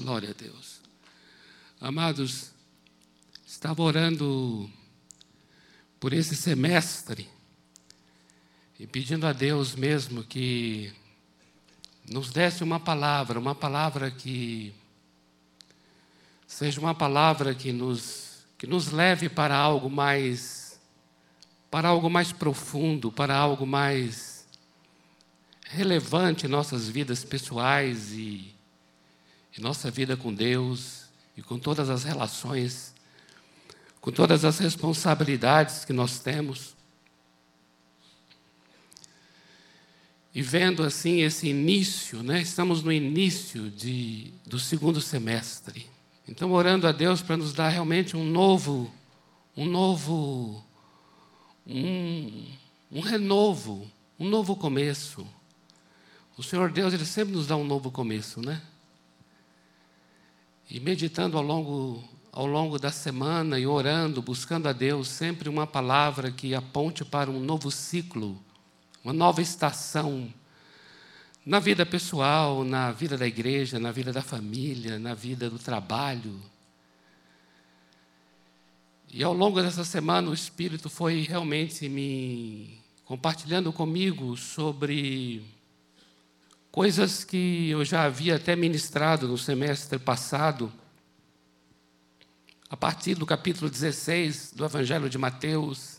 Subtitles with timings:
[0.00, 0.80] Glória a Deus.
[1.78, 2.52] Amados,
[3.46, 4.70] estava orando
[6.00, 7.28] por esse semestre
[8.78, 10.90] e pedindo a Deus mesmo que
[12.10, 14.72] nos desse uma palavra, uma palavra que
[16.46, 20.80] seja uma palavra que nos, que nos leve para algo mais
[21.70, 24.48] para algo mais profundo, para algo mais
[25.66, 28.58] relevante em nossas vidas pessoais e
[29.56, 31.04] em nossa vida com Deus
[31.36, 32.94] e com todas as relações,
[34.00, 36.74] com todas as responsabilidades que nós temos.
[40.32, 42.40] E vendo assim esse início, né?
[42.40, 45.86] estamos no início de, do segundo semestre.
[46.28, 48.92] Então, orando a Deus para nos dar realmente um novo,
[49.56, 50.64] um novo,
[51.66, 52.46] um,
[52.92, 55.26] um renovo, um novo começo.
[56.38, 58.62] O Senhor Deus, Ele sempre nos dá um novo começo, né?
[60.70, 65.66] E meditando ao longo, ao longo da semana e orando, buscando a Deus, sempre uma
[65.66, 68.40] palavra que aponte para um novo ciclo,
[69.02, 70.32] uma nova estação
[71.44, 76.40] na vida pessoal, na vida da igreja, na vida da família, na vida do trabalho.
[79.12, 85.42] E ao longo dessa semana o Espírito foi realmente me compartilhando comigo sobre
[86.70, 90.72] coisas que eu já havia até ministrado no semestre passado,
[92.68, 95.98] a partir do capítulo 16 do Evangelho de Mateus,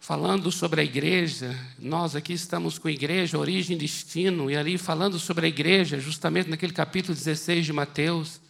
[0.00, 1.56] falando sobre a igreja.
[1.78, 6.00] Nós aqui estamos com a igreja, origem e destino, e ali falando sobre a igreja,
[6.00, 8.40] justamente naquele capítulo 16 de Mateus,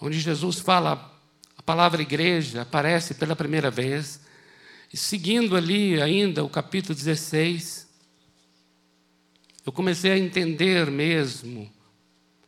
[0.00, 1.12] onde Jesus fala,
[1.56, 4.20] a palavra igreja aparece pela primeira vez,
[4.92, 7.83] e seguindo ali ainda o capítulo 16,
[9.64, 11.70] eu comecei a entender mesmo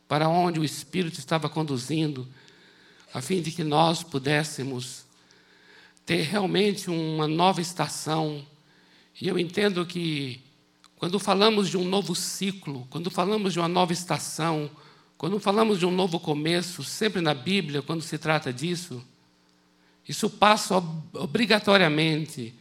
[0.07, 2.29] para onde o Espírito estava conduzindo,
[3.13, 5.05] a fim de que nós pudéssemos
[6.05, 8.45] ter realmente uma nova estação.
[9.21, 10.41] E eu entendo que
[10.97, 14.71] quando falamos de um novo ciclo, quando falamos de uma nova estação,
[15.17, 19.03] quando falamos de um novo começo, sempre na Bíblia, quando se trata disso,
[20.07, 20.77] isso passa
[21.15, 22.55] obrigatoriamente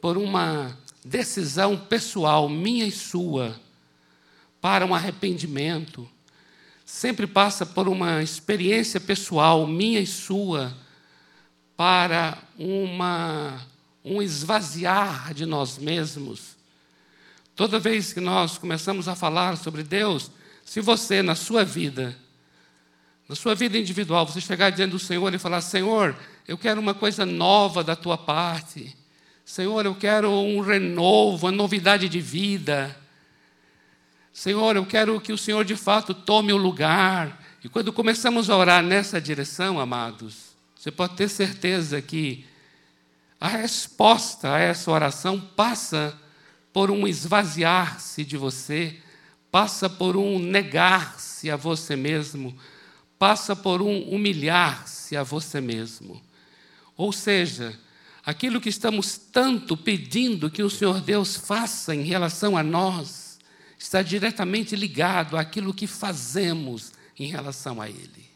[0.00, 3.58] por uma decisão pessoal, minha e sua
[4.62, 6.08] para um arrependimento,
[6.84, 10.72] sempre passa por uma experiência pessoal, minha e sua,
[11.76, 13.60] para uma,
[14.04, 16.56] um esvaziar de nós mesmos.
[17.56, 20.30] Toda vez que nós começamos a falar sobre Deus,
[20.64, 22.16] se você, na sua vida,
[23.28, 26.94] na sua vida individual, você chegar diante do Senhor e falar: Senhor, eu quero uma
[26.94, 28.96] coisa nova da tua parte.
[29.44, 33.01] Senhor, eu quero um renovo, uma novidade de vida.
[34.32, 37.38] Senhor, eu quero que o Senhor de fato tome o lugar.
[37.62, 42.46] E quando começamos a orar nessa direção, amados, você pode ter certeza que
[43.38, 46.18] a resposta a essa oração passa
[46.72, 48.98] por um esvaziar-se de você,
[49.50, 52.56] passa por um negar-se a você mesmo,
[53.18, 56.22] passa por um humilhar-se a você mesmo.
[56.96, 57.78] Ou seja,
[58.24, 63.21] aquilo que estamos tanto pedindo que o Senhor Deus faça em relação a nós,
[63.82, 68.30] está diretamente ligado àquilo que fazemos em relação a Ele.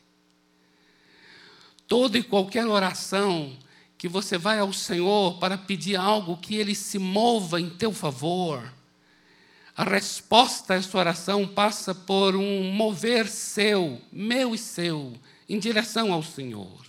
[1.86, 3.56] Toda e qualquer oração
[3.96, 8.72] que você vai ao Senhor para pedir algo que Ele se mova em teu favor,
[9.76, 15.14] a resposta a essa oração passa por um mover seu, meu e seu,
[15.48, 16.84] em direção ao Senhor.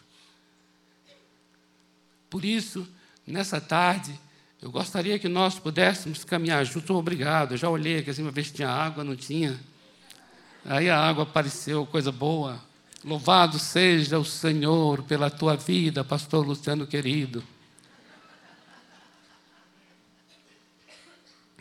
[2.27, 2.87] Por isso,
[3.25, 4.19] nessa tarde,
[4.61, 6.89] eu gostaria que nós pudéssemos caminhar juntos.
[6.89, 7.53] Obrigado.
[7.53, 9.59] Eu já olhei aqui assim ver se tinha água, não tinha.
[10.65, 12.59] Aí a água apareceu, coisa boa.
[13.03, 17.43] Louvado seja o Senhor pela tua vida, pastor Luciano querido.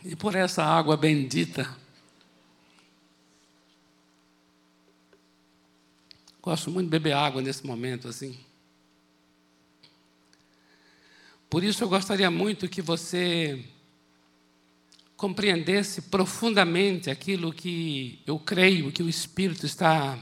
[0.03, 1.69] E por essa água bendita.
[6.41, 8.46] Gosto muito de beber água nesse momento assim.
[11.49, 13.63] Por isso eu gostaria muito que você
[15.15, 20.19] compreendesse profundamente aquilo que eu creio que o Espírito está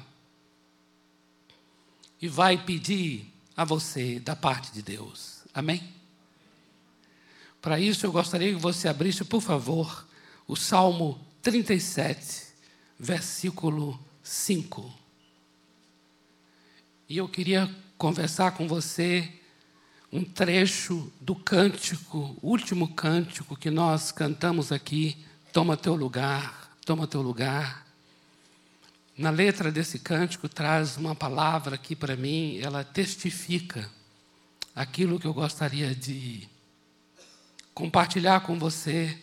[2.22, 3.26] e vai pedir
[3.58, 5.44] a você da parte de Deus.
[5.54, 5.84] Amém?
[7.62, 10.08] Para isso eu gostaria que você abrisse, por favor,
[10.48, 12.44] o Salmo 37,
[13.00, 14.94] versículo 5.
[17.10, 19.32] E eu queria conversar com você
[20.16, 25.18] um trecho do cântico, último cântico que nós cantamos aqui,
[25.52, 27.86] Toma teu lugar, toma teu lugar.
[29.18, 33.90] na letra desse cântico traz uma palavra que para mim ela testifica
[34.74, 36.48] aquilo que eu gostaria de
[37.74, 39.18] compartilhar com você,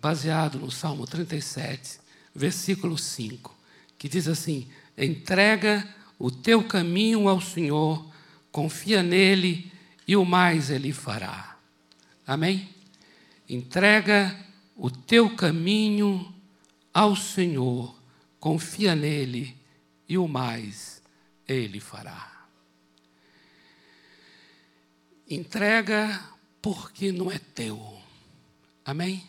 [0.00, 1.98] baseado no Salmo 37,
[2.34, 3.54] versículo 5,
[3.98, 5.86] que diz assim: Entrega
[6.18, 8.10] o teu caminho ao Senhor,
[8.50, 9.72] confia nele
[10.06, 11.58] e o mais ele fará.
[12.26, 12.68] Amém?
[13.48, 14.36] Entrega
[14.76, 16.34] o teu caminho
[16.92, 17.94] ao Senhor,
[18.38, 19.56] confia nele
[20.08, 21.02] e o mais
[21.46, 22.46] ele fará.
[25.28, 26.22] Entrega
[26.62, 28.00] porque não é teu.
[28.84, 29.28] Amém?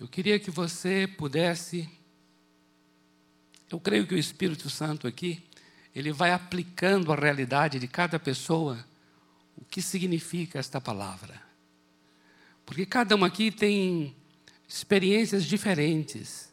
[0.00, 1.88] Eu queria que você pudesse.
[3.68, 5.42] Eu creio que o Espírito Santo aqui,
[5.94, 8.82] ele vai aplicando a realidade de cada pessoa
[9.60, 11.42] o que significa esta palavra.
[12.64, 14.14] Porque cada um aqui tem
[14.66, 16.48] experiências diferentes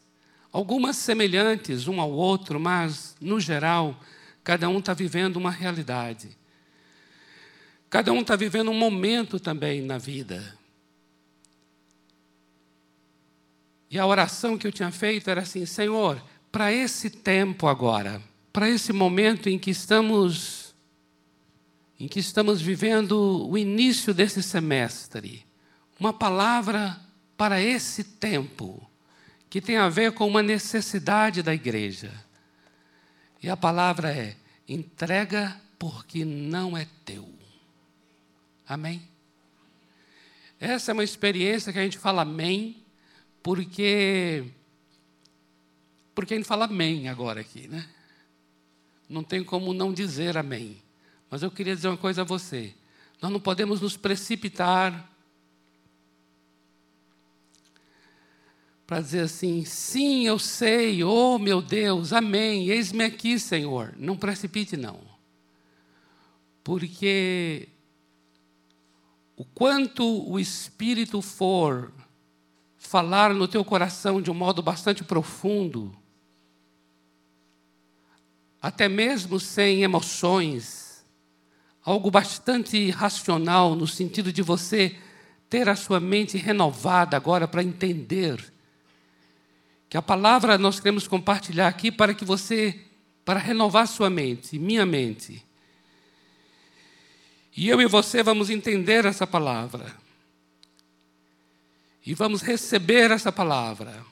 [0.56, 4.00] algumas semelhantes um ao outro, mas, no geral,
[4.42, 6.30] cada um está vivendo uma realidade.
[7.90, 10.56] Cada um está vivendo um momento também na vida.
[13.90, 18.70] E a oração que eu tinha feito era assim: Senhor, para esse tempo agora, para
[18.70, 20.65] esse momento em que estamos
[21.98, 25.46] em que estamos vivendo o início desse semestre,
[25.98, 27.00] uma palavra
[27.36, 28.88] para esse tempo
[29.48, 32.12] que tem a ver com uma necessidade da igreja.
[33.42, 34.36] E a palavra é:
[34.68, 37.28] entrega porque não é teu.
[38.68, 39.02] Amém?
[40.58, 42.82] Essa é uma experiência que a gente fala amém,
[43.42, 44.44] porque.
[46.14, 47.88] Porque a gente fala amém agora aqui, né?
[49.08, 50.82] Não tem como não dizer amém.
[51.30, 52.74] Mas eu queria dizer uma coisa a você.
[53.20, 55.10] Nós não podemos nos precipitar
[58.86, 63.94] para dizer assim: sim, eu sei, oh meu Deus, amém, eis-me aqui, Senhor.
[63.98, 65.00] Não precipite, não.
[66.62, 67.68] Porque
[69.36, 71.92] o quanto o Espírito for
[72.78, 75.94] falar no teu coração de um modo bastante profundo,
[78.62, 80.85] até mesmo sem emoções,
[81.86, 84.96] algo bastante racional, no sentido de você
[85.48, 88.52] ter a sua mente renovada agora para entender
[89.88, 92.80] que a palavra nós queremos compartilhar aqui para que você,
[93.24, 95.46] para renovar sua mente, minha mente.
[97.56, 99.94] E eu e você vamos entender essa palavra.
[102.04, 104.04] E vamos receber essa palavra.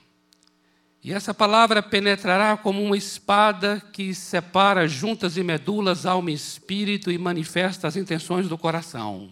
[1.05, 7.11] E essa palavra penetrará como uma espada que separa juntas e medulas, alma e espírito
[7.11, 9.29] e manifesta as intenções do coração.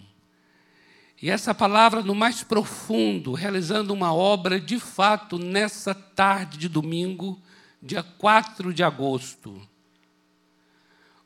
[1.20, 7.40] E essa palavra, no mais profundo, realizando uma obra de fato nessa tarde de domingo,
[7.82, 9.58] dia 4 de agosto.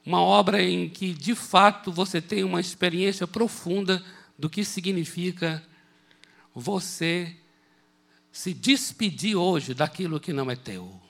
[0.04, 4.00] Uma obra em que, de fato, você tem uma experiência profunda
[4.38, 5.60] do que significa
[6.54, 7.34] você
[8.36, 11.00] se despedir hoje daquilo que não é teu.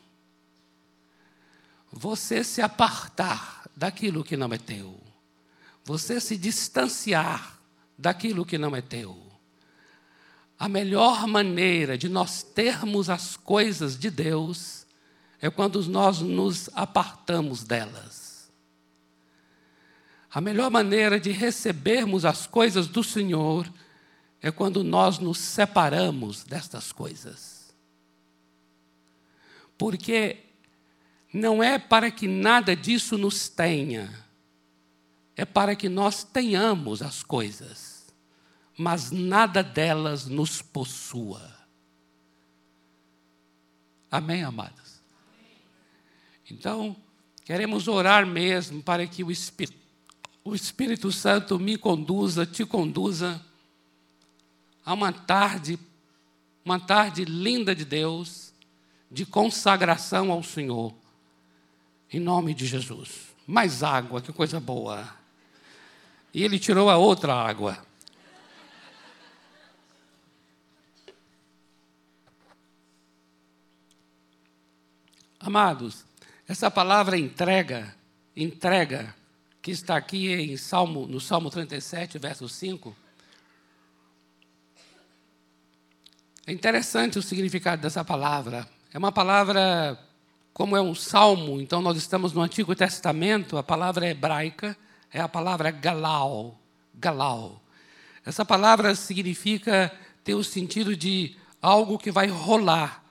[1.91, 4.97] Você se apartar daquilo que não é teu.
[5.85, 7.59] Você se distanciar
[7.99, 9.21] daquilo que não é teu.
[10.57, 14.87] A melhor maneira de nós termos as coisas de Deus
[15.41, 18.49] é quando nós nos apartamos delas.
[20.31, 23.86] A melhor maneira de recebermos as coisas do Senhor é
[24.51, 27.75] quando nós nos separamos destas coisas.
[29.79, 30.45] Porque
[31.33, 34.27] não é para que nada disso nos tenha
[35.37, 38.07] é para que nós tenhamos as coisas,
[38.77, 41.55] mas nada delas nos possua.
[44.11, 45.03] Amém, amados?
[46.51, 46.97] Então,
[47.45, 49.77] queremos orar mesmo para que o Espírito,
[50.43, 53.45] o Espírito Santo me conduza, te conduza
[54.87, 55.79] a uma tarde,
[56.65, 58.55] uma tarde linda de Deus,
[59.11, 60.95] de consagração ao Senhor,
[62.11, 63.35] em nome de Jesus.
[63.47, 65.27] Mais água, que coisa boa
[66.37, 67.79] e ele tirou a outra água.
[75.41, 76.05] Amados,
[76.47, 77.97] essa palavra entrega,
[78.37, 79.15] entrega,
[79.63, 82.95] que está aqui em Salmo, no Salmo 37, verso 5,
[86.47, 88.69] é interessante o significado dessa palavra.
[88.93, 89.99] É uma palavra,
[90.55, 94.77] como é um salmo, então nós estamos no Antigo Testamento, a palavra é hebraica
[95.13, 96.61] é a palavra galau.
[96.95, 97.63] Galau.
[98.25, 99.93] Essa palavra significa
[100.25, 103.05] ter o sentido de algo que vai rolar,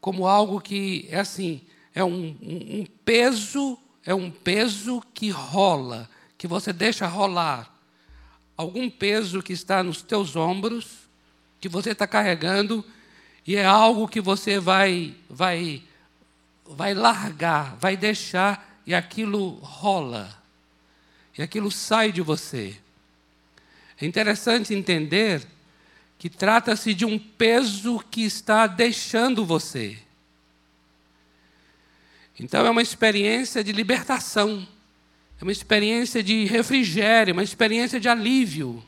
[0.00, 1.62] como algo que é assim,
[1.94, 7.74] é um, um, um peso, é um peso que rola, que você deixa rolar.
[8.56, 11.05] Algum peso que está nos teus ombros,
[11.60, 12.84] que você está carregando,
[13.46, 15.82] e é algo que você vai, vai,
[16.64, 20.42] vai largar, vai deixar, e aquilo rola,
[21.36, 22.76] e aquilo sai de você.
[24.00, 25.46] É interessante entender
[26.18, 29.98] que trata-se de um peso que está deixando você.
[32.38, 34.66] Então é uma experiência de libertação,
[35.40, 38.82] é uma experiência de refrigério, uma experiência de alívio.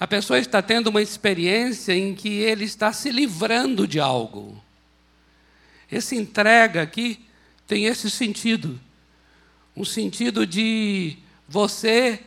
[0.00, 4.62] A pessoa está tendo uma experiência em que ele está se livrando de algo.
[5.90, 7.24] Esse entrega aqui
[7.66, 8.78] tem esse sentido.
[9.76, 11.16] Um sentido de
[11.48, 12.20] você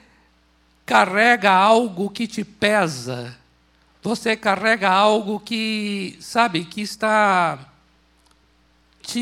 [0.85, 3.37] carrega algo que te pesa.
[4.03, 7.71] Você carrega algo que, sabe, que está
[9.01, 9.19] te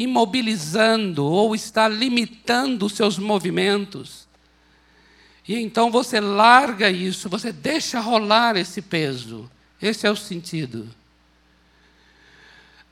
[0.00, 4.27] imobilizando ou está limitando os seus movimentos.
[5.48, 9.50] E então você larga isso, você deixa rolar esse peso.
[9.80, 10.86] Esse é o sentido.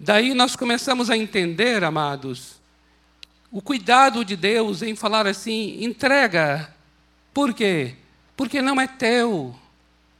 [0.00, 2.56] Daí nós começamos a entender, amados,
[3.50, 6.74] o cuidado de Deus em falar assim: entrega.
[7.34, 7.94] Por quê?
[8.34, 9.54] Porque não é teu.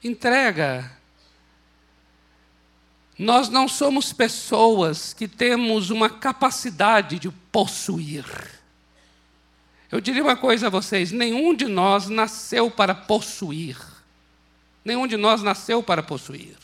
[0.04, 0.92] Entrega.
[3.18, 8.55] Nós não somos pessoas que temos uma capacidade de possuir.
[9.90, 13.76] Eu diria uma coisa a vocês: nenhum de nós nasceu para possuir.
[14.84, 16.56] Nenhum de nós nasceu para possuir.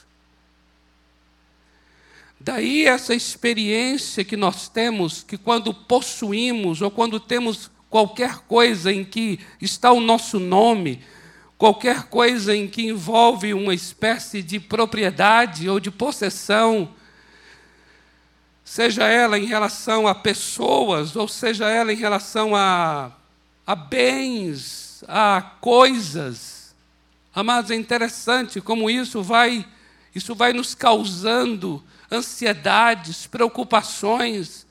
[2.38, 9.05] Daí essa experiência que nós temos, que quando possuímos ou quando temos qualquer coisa em
[9.05, 11.00] que está o nosso nome,
[11.57, 16.88] qualquer coisa em que envolve uma espécie de propriedade ou de possessão,
[18.73, 23.12] seja ela em relação a pessoas, ou seja ela em relação a,
[23.67, 26.75] a bens, a coisas.
[27.35, 29.69] Amados, é interessante como isso vai,
[30.14, 34.67] isso vai nos causando ansiedades, preocupações,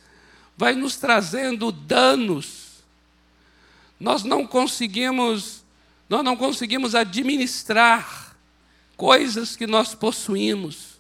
[0.58, 2.84] vai nos trazendo danos.
[4.00, 5.64] Nós não conseguimos
[6.10, 8.36] nós não conseguimos administrar
[8.98, 10.91] coisas que nós possuímos.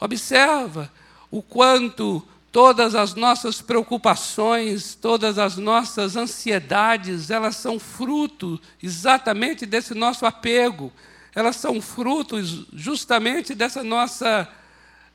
[0.00, 0.90] Observa
[1.30, 9.94] o quanto todas as nossas preocupações, todas as nossas ansiedades, elas são fruto exatamente desse
[9.94, 10.92] nosso apego.
[11.34, 14.48] Elas são frutos justamente dessa nossa,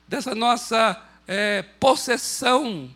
[0.08, 2.90] dessa nossa é, possessão,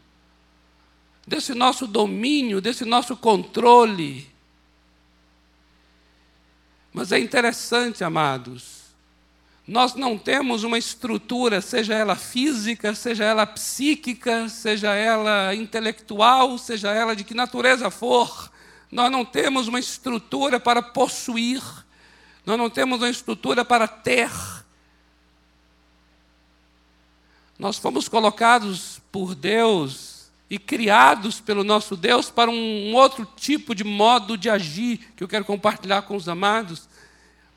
[1.27, 4.29] desse nosso domínio, desse nosso controle.
[6.93, 8.78] Mas é interessante, amados,
[9.69, 16.89] nós não temos uma estrutura, seja ela física, seja ela psíquica, seja ela intelectual, seja
[16.89, 18.51] ela de que natureza for,
[18.91, 21.61] nós não temos uma estrutura para possuir,
[22.43, 24.31] nós não temos uma estrutura para ter.
[27.59, 33.83] Nós fomos colocados por Deus e criados pelo nosso Deus para um outro tipo de
[33.83, 36.88] modo de agir que eu quero compartilhar com os amados,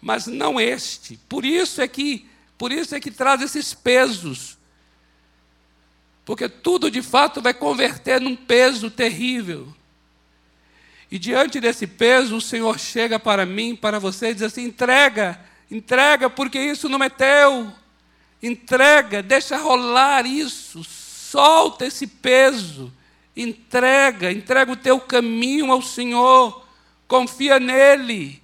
[0.03, 1.17] mas não este.
[1.29, 2.29] Por isso é que,
[2.59, 4.59] por isso é que traz esses pesos.
[6.25, 9.73] Porque tudo de fato vai converter num peso terrível.
[11.09, 15.41] E diante desse peso, o Senhor chega para mim, para você e diz assim: entrega,
[15.71, 17.73] entrega, porque isso não é teu.
[18.43, 22.93] Entrega, deixa rolar isso, solta esse peso,
[23.37, 26.67] entrega, entrega o teu caminho ao Senhor,
[27.07, 28.42] confia nele.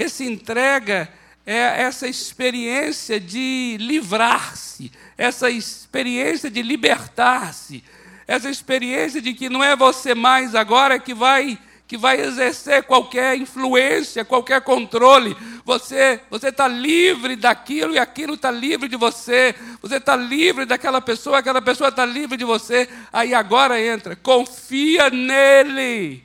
[0.00, 1.10] Esse entrega
[1.44, 7.84] é essa experiência de livrar-se, essa experiência de libertar-se,
[8.26, 13.36] essa experiência de que não é você mais agora que vai que vai exercer qualquer
[13.36, 15.36] influência, qualquer controle.
[15.66, 19.54] Você você está livre daquilo e aquilo está livre de você.
[19.82, 22.88] Você está livre daquela pessoa, aquela pessoa está livre de você.
[23.12, 26.24] Aí agora entra, confia nele,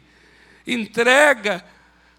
[0.66, 1.62] entrega,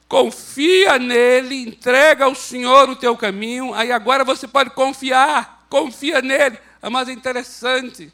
[0.08, 3.74] confia nele, entrega ao Senhor o teu caminho.
[3.74, 6.58] Aí agora você pode confiar, confia nele.
[6.82, 8.12] Mas é interessante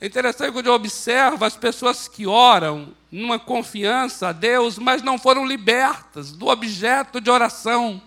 [0.00, 5.18] é interessante quando eu observo as pessoas que oram numa confiança a Deus, mas não
[5.18, 8.00] foram libertas do objeto de oração.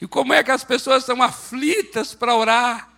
[0.00, 2.90] E como é que as pessoas são aflitas para orar?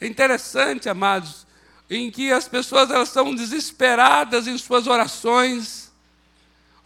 [0.00, 1.46] É interessante, amados,
[1.90, 5.85] em que as pessoas elas são desesperadas em suas orações,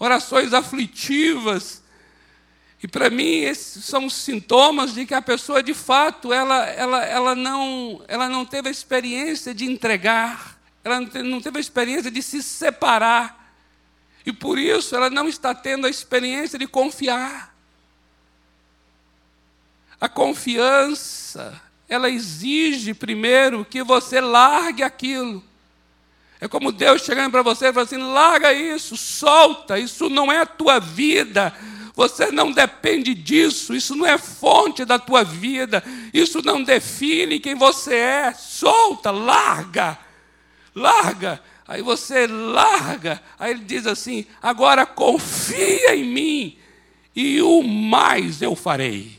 [0.00, 1.82] orações aflitivas,
[2.82, 7.34] E para mim, esses são sintomas de que a pessoa, de fato, ela, ela, ela,
[7.34, 12.42] não, ela não teve a experiência de entregar, ela não teve a experiência de se
[12.42, 13.54] separar.
[14.24, 17.54] E por isso ela não está tendo a experiência de confiar.
[20.00, 25.44] A confiança, ela exige primeiro que você largue aquilo.
[26.40, 30.38] É como Deus chegando para você e falando assim: larga isso, solta, isso não é
[30.40, 31.54] a tua vida.
[31.94, 37.54] Você não depende disso, isso não é fonte da tua vida, isso não define quem
[37.54, 38.32] você é.
[38.32, 39.98] Solta, larga,
[40.74, 41.42] larga.
[41.68, 46.58] Aí você larga, aí ele diz assim: agora confia em mim,
[47.14, 49.18] e o mais eu farei.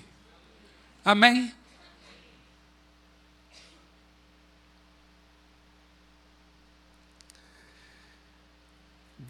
[1.06, 1.54] Amém?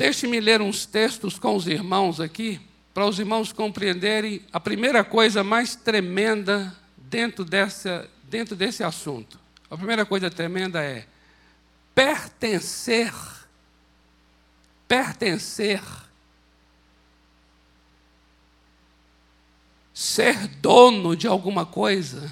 [0.01, 2.60] Deixe-me ler uns textos com os irmãos aqui,
[2.91, 9.39] para os irmãos compreenderem a primeira coisa mais tremenda dentro, dessa, dentro desse assunto.
[9.70, 11.05] A primeira coisa tremenda é
[11.93, 13.13] pertencer.
[14.88, 15.84] Pertencer.
[19.93, 22.31] Ser dono de alguma coisa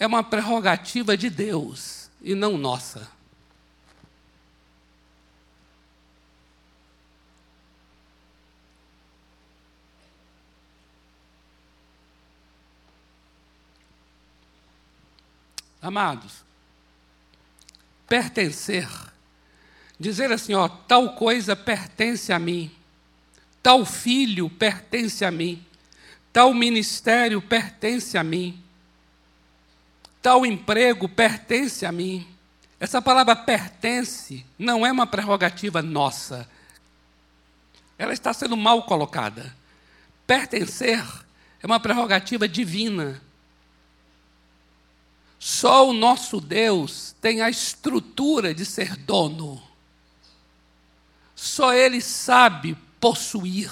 [0.00, 3.08] é uma prerrogativa de Deus e não nossa.
[15.82, 16.44] Amados,
[18.06, 18.88] pertencer,
[19.98, 22.70] dizer assim, ó, tal coisa pertence a mim,
[23.60, 25.60] tal filho pertence a mim,
[26.32, 28.62] tal ministério pertence a mim,
[30.22, 32.28] tal emprego pertence a mim.
[32.78, 36.48] Essa palavra pertence não é uma prerrogativa nossa.
[37.98, 39.54] Ela está sendo mal colocada.
[40.26, 41.04] Pertencer
[41.60, 43.20] é uma prerrogativa divina.
[45.44, 49.60] Só o nosso Deus tem a estrutura de ser dono.
[51.34, 53.68] Só Ele sabe possuir.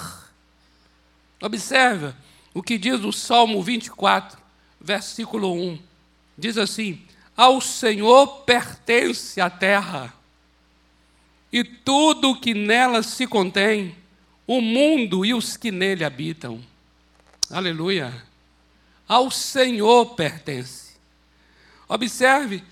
[1.40, 2.16] Observa
[2.52, 4.37] o que diz o Salmo 24,
[4.80, 5.78] versículo 1.
[6.37, 7.06] Diz assim:
[7.37, 10.12] Ao Senhor pertence a terra
[11.52, 13.94] e tudo o que nela se contém,
[14.44, 16.61] o mundo e os que nele habitam.
[17.48, 18.26] Aleluia.
[19.06, 20.89] Ao Senhor pertence.
[21.90, 22.62] Observe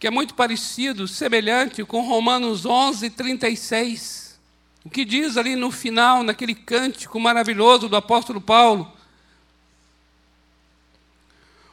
[0.00, 4.36] que é muito parecido, semelhante com Romanos 11, 36.
[4.84, 8.92] O que diz ali no final, naquele cântico maravilhoso do apóstolo Paulo,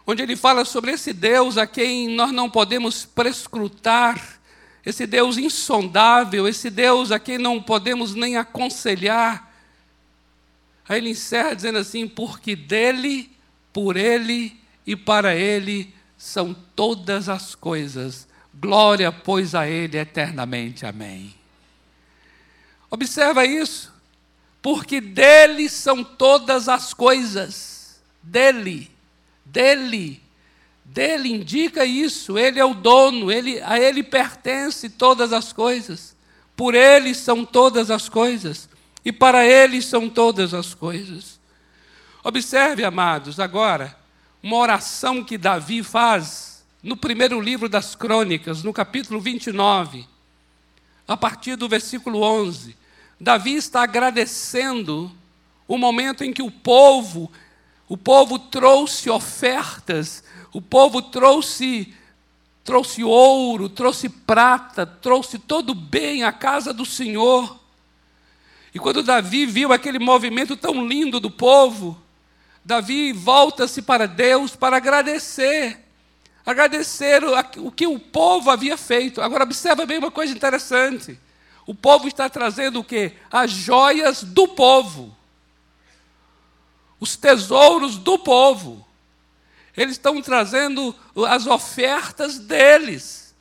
[0.05, 4.39] onde ele fala sobre esse Deus a quem nós não podemos prescrutar,
[4.85, 9.51] esse Deus insondável, esse Deus a quem não podemos nem aconselhar.
[10.87, 13.31] Aí ele encerra dizendo assim: porque dele,
[13.73, 14.55] por ele
[14.85, 18.27] e para ele são todas as coisas.
[18.53, 20.85] Glória, pois, a Ele eternamente.
[20.85, 21.33] Amém.
[22.91, 23.93] Observa isso,
[24.61, 28.01] porque dele são todas as coisas.
[28.21, 28.91] Dele,
[29.45, 30.21] dele,
[30.83, 32.37] dele indica isso.
[32.37, 36.13] Ele é o dono, ele, a Ele pertence todas as coisas.
[36.53, 38.67] Por Ele são todas as coisas,
[39.05, 41.39] e para Ele são todas as coisas.
[42.21, 43.98] Observe, amados, agora
[44.41, 50.07] uma oração que Davi faz no primeiro livro das Crônicas, no capítulo 29,
[51.07, 52.75] a partir do versículo 11.
[53.19, 55.11] Davi está agradecendo
[55.67, 57.29] o momento em que o povo,
[57.87, 60.23] o povo trouxe ofertas,
[60.53, 61.93] o povo trouxe
[62.63, 67.59] trouxe ouro, trouxe prata, trouxe todo bem à casa do Senhor.
[68.75, 71.99] E quando Davi viu aquele movimento tão lindo do povo,
[72.63, 75.85] Davi volta-se para Deus para agradecer.
[76.45, 77.21] Agradecer
[77.57, 79.21] o que o povo havia feito.
[79.21, 81.19] Agora, observa bem uma coisa interessante.
[81.65, 83.13] O povo está trazendo o quê?
[83.31, 85.15] As joias do povo.
[86.99, 88.85] Os tesouros do povo.
[89.77, 90.95] Eles estão trazendo
[91.27, 93.35] as ofertas deles.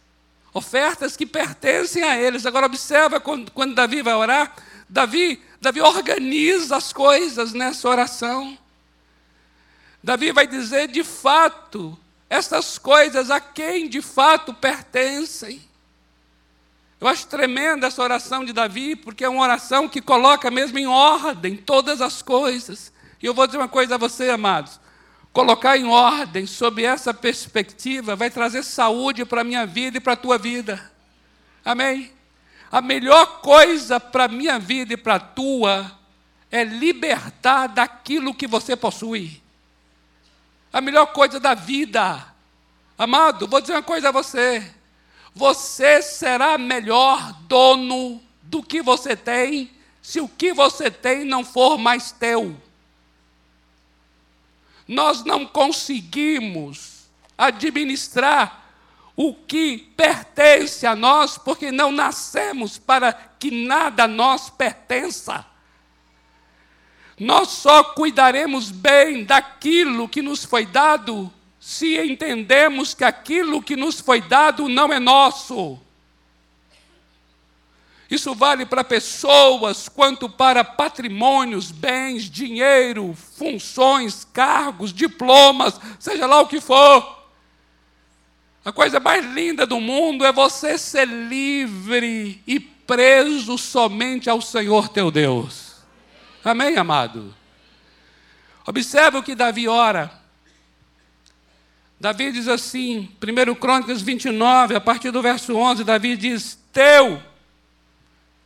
[0.52, 2.44] Ofertas que pertencem a eles.
[2.44, 4.54] Agora, observa quando, quando Davi vai orar.
[4.88, 8.57] Davi, Davi organiza as coisas nessa oração.
[10.03, 11.99] Davi vai dizer de fato
[12.31, 15.63] essas coisas a quem de fato pertencem.
[17.01, 20.87] Eu acho tremenda essa oração de Davi, porque é uma oração que coloca mesmo em
[20.87, 22.93] ordem todas as coisas.
[23.23, 24.81] E eu vou dizer uma coisa a você, amados.
[25.33, 30.15] Colocar em ordem sob essa perspectiva vai trazer saúde para a minha vida e para
[30.15, 30.91] a tua vida.
[31.65, 32.13] Amém?
[32.71, 35.99] A melhor coisa para a minha vida e para a tua
[36.51, 39.41] é libertar daquilo que você possui.
[40.79, 42.25] A melhor coisa da vida.
[42.97, 44.64] Amado, vou dizer uma coisa a você.
[45.35, 51.79] Você será melhor dono do que você tem se o que você tem não for
[51.79, 52.57] mais teu.
[54.87, 58.71] Nós não conseguimos administrar
[59.17, 65.45] o que pertence a nós, porque não nascemos para que nada a nós pertença.
[67.18, 71.33] Nós só cuidaremos bem daquilo que nos foi dado
[71.68, 75.78] se entendemos que aquilo que nos foi dado não é nosso.
[78.11, 86.46] Isso vale para pessoas quanto para patrimônios, bens, dinheiro, funções, cargos, diplomas, seja lá o
[86.46, 87.18] que for.
[88.64, 94.88] A coisa mais linda do mundo é você ser livre e preso somente ao Senhor
[94.88, 95.67] teu Deus.
[96.49, 97.35] Amém, amado?
[98.67, 100.11] Observe o que Davi ora.
[102.01, 107.23] Davi diz assim, 1 Crônicas 29, a partir do verso 11, Davi diz: Teu,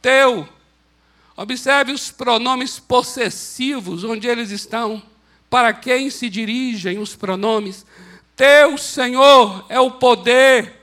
[0.01, 0.49] teu.
[1.37, 5.01] Observe os pronomes possessivos, onde eles estão,
[5.49, 7.87] para quem se dirigem os pronomes.
[8.35, 10.81] Teu, Senhor, é o poder,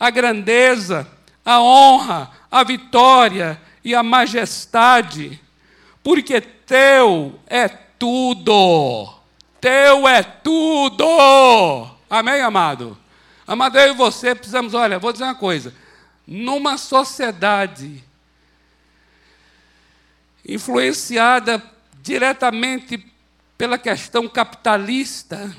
[0.00, 1.06] a grandeza,
[1.44, 5.38] a honra, a vitória e a majestade,
[6.02, 9.12] porque teu é tudo.
[9.60, 11.88] Teu é tudo.
[12.08, 12.98] Amém, amado?
[13.46, 15.74] Amado, eu e você precisamos, olha, vou dizer uma coisa.
[16.26, 18.02] Numa sociedade
[20.46, 21.62] influenciada
[22.02, 23.04] diretamente
[23.56, 25.54] pela questão capitalista,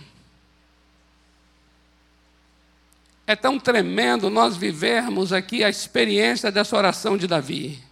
[3.28, 7.84] é tão tremendo nós vivermos aqui a experiência dessa oração de Davi.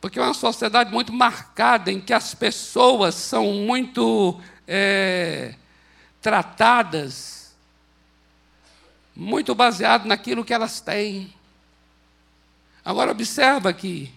[0.00, 5.54] Porque é uma sociedade muito marcada em que as pessoas são muito é,
[6.20, 7.38] tratadas
[9.18, 11.34] muito baseado naquilo que elas têm.
[12.84, 14.12] Agora observa aqui,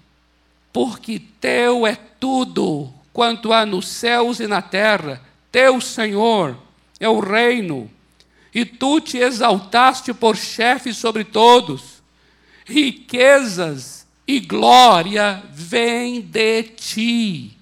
[0.71, 5.19] porque teu é tudo quanto há nos céus e na terra,
[5.51, 6.55] teu Senhor
[6.99, 7.89] é o reino,
[8.53, 12.03] e tu te exaltaste por chefe sobre todos,
[12.63, 14.00] riquezas
[14.31, 17.57] e glória vêm de ti.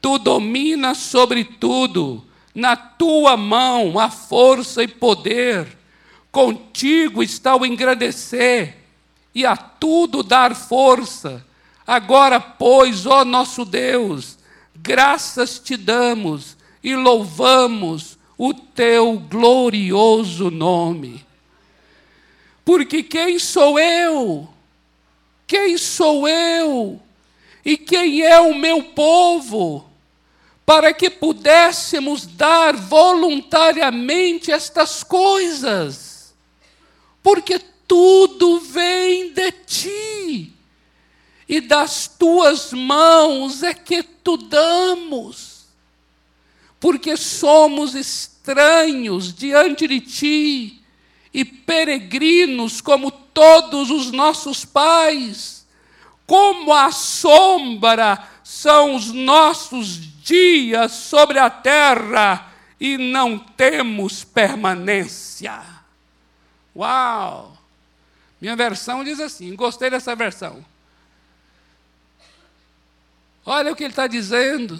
[0.00, 2.24] Tu dominas sobre tudo,
[2.54, 5.68] na tua mão há força e poder,
[6.30, 8.78] contigo está o engrandecer
[9.34, 11.44] e a tudo dar força.
[11.86, 14.38] Agora, pois, ó nosso Deus,
[14.74, 21.22] graças te damos e louvamos o teu glorioso nome.
[22.64, 24.51] Porque quem sou eu?
[25.52, 26.98] Quem sou eu?
[27.62, 29.86] E quem é o meu povo?
[30.64, 36.32] para que pudéssemos dar voluntariamente estas coisas,
[37.20, 40.52] porque tudo vem de ti,
[41.48, 45.66] e das tuas mãos é que tu damos,
[46.78, 50.81] porque somos estranhos diante de ti
[51.32, 55.66] e peregrinos como todos os nossos pais,
[56.26, 65.60] como a sombra são os nossos dias sobre a terra e não temos permanência.
[66.74, 67.56] Uau!
[68.40, 70.64] Minha versão diz assim, gostei dessa versão.
[73.44, 74.74] Olha o que ele está dizendo.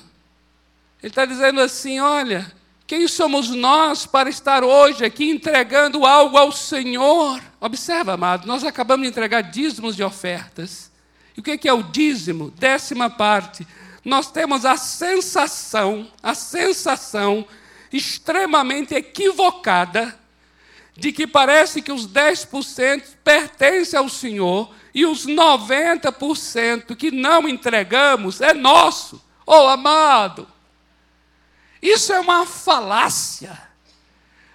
[1.03, 2.51] Ele está dizendo assim: olha,
[2.93, 7.41] quem somos nós para estar hoje aqui entregando algo ao Senhor?
[7.59, 10.93] Observa, amado, nós acabamos de entregar dízimos de ofertas.
[11.35, 12.51] E o que é o dízimo?
[12.51, 13.67] Décima parte
[14.05, 17.47] nós temos a sensação, a sensação
[17.91, 20.15] extremamente equivocada
[20.95, 28.43] de que parece que os 10% pertencem ao Senhor e os 90% que não entregamos
[28.43, 29.19] é nosso.
[29.47, 30.47] Oh, amado,
[31.83, 33.61] isso é uma falácia.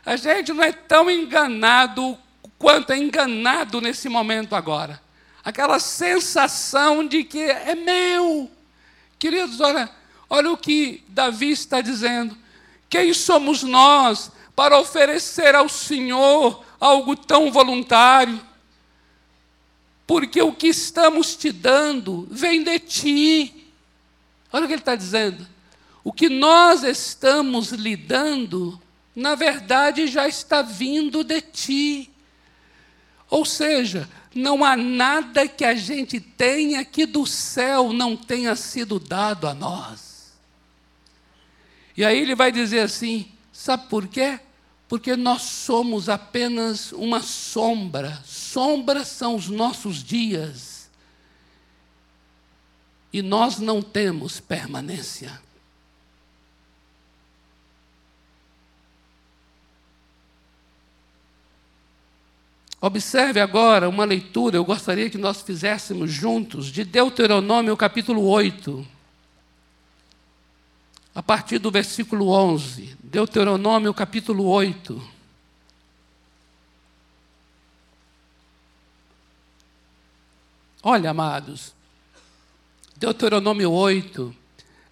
[0.05, 2.17] A gente não é tão enganado
[2.57, 5.01] quanto é enganado nesse momento agora.
[5.43, 8.49] Aquela sensação de que é meu,
[9.19, 9.89] Queridos, olha,
[10.29, 12.37] olha o que Davi está dizendo.
[12.89, 18.39] Quem somos nós para oferecer ao Senhor algo tão voluntário?
[20.05, 23.73] Porque o que estamos te dando vem de ti.
[24.53, 25.45] Olha o que ele está dizendo.
[26.07, 28.81] O que nós estamos lhe dando,
[29.13, 32.09] na verdade, já está vindo de ti.
[33.29, 39.01] Ou seja, não há nada que a gente tenha que do céu não tenha sido
[39.01, 40.31] dado a nós.
[41.97, 44.39] E aí ele vai dizer assim: sabe por quê?
[44.87, 48.23] Porque nós somos apenas uma sombra.
[48.25, 50.89] Sombras são os nossos dias.
[53.11, 55.45] E nós não temos permanência.
[62.79, 68.87] Observe agora uma leitura, eu gostaria que nós fizéssemos juntos, de Deuteronômio capítulo 8,
[71.15, 72.95] a partir do versículo 11.
[73.01, 75.01] Deuteronômio capítulo 8.
[80.83, 81.73] Olha, amados,
[82.95, 84.35] Deuteronômio 8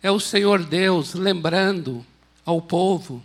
[0.01, 2.03] é o Senhor Deus lembrando
[2.43, 3.23] ao povo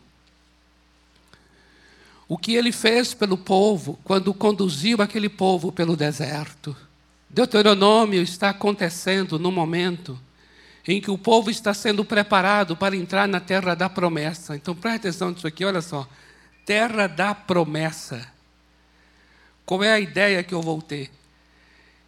[2.31, 6.77] o que ele fez pelo povo quando conduziu aquele povo pelo deserto.
[7.29, 10.17] Deuteronômio está acontecendo no momento
[10.87, 14.55] em que o povo está sendo preparado para entrar na terra da promessa.
[14.55, 16.09] Então preste atenção nisso aqui, olha só.
[16.65, 18.25] Terra da promessa.
[19.67, 21.11] Qual é a ideia que eu vou ter?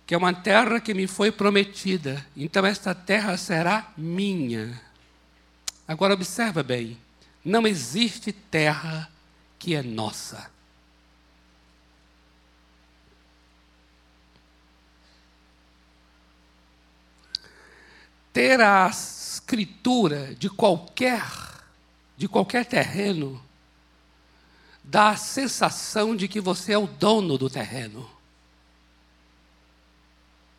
[0.07, 2.25] Que é uma terra que me foi prometida.
[2.37, 4.81] Então esta terra será minha.
[5.89, 6.97] Agora observa bem.
[7.45, 9.12] Não existe terra
[9.63, 10.51] que é nossa.
[18.33, 21.23] Ter a escritura de qualquer
[22.17, 23.41] de qualquer terreno
[24.83, 28.11] dá a sensação de que você é o dono do terreno.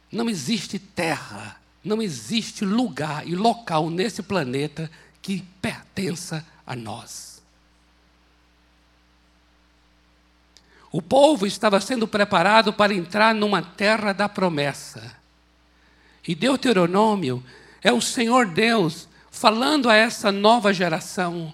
[0.09, 4.89] Não existe terra, não existe lugar e local nesse planeta
[5.21, 7.32] que pertença a nós.
[10.93, 15.15] O povo estava sendo preparado para entrar numa terra da promessa.
[16.25, 17.43] E Deuteronômio
[17.81, 21.51] é o Senhor Deus falando a essa nova geração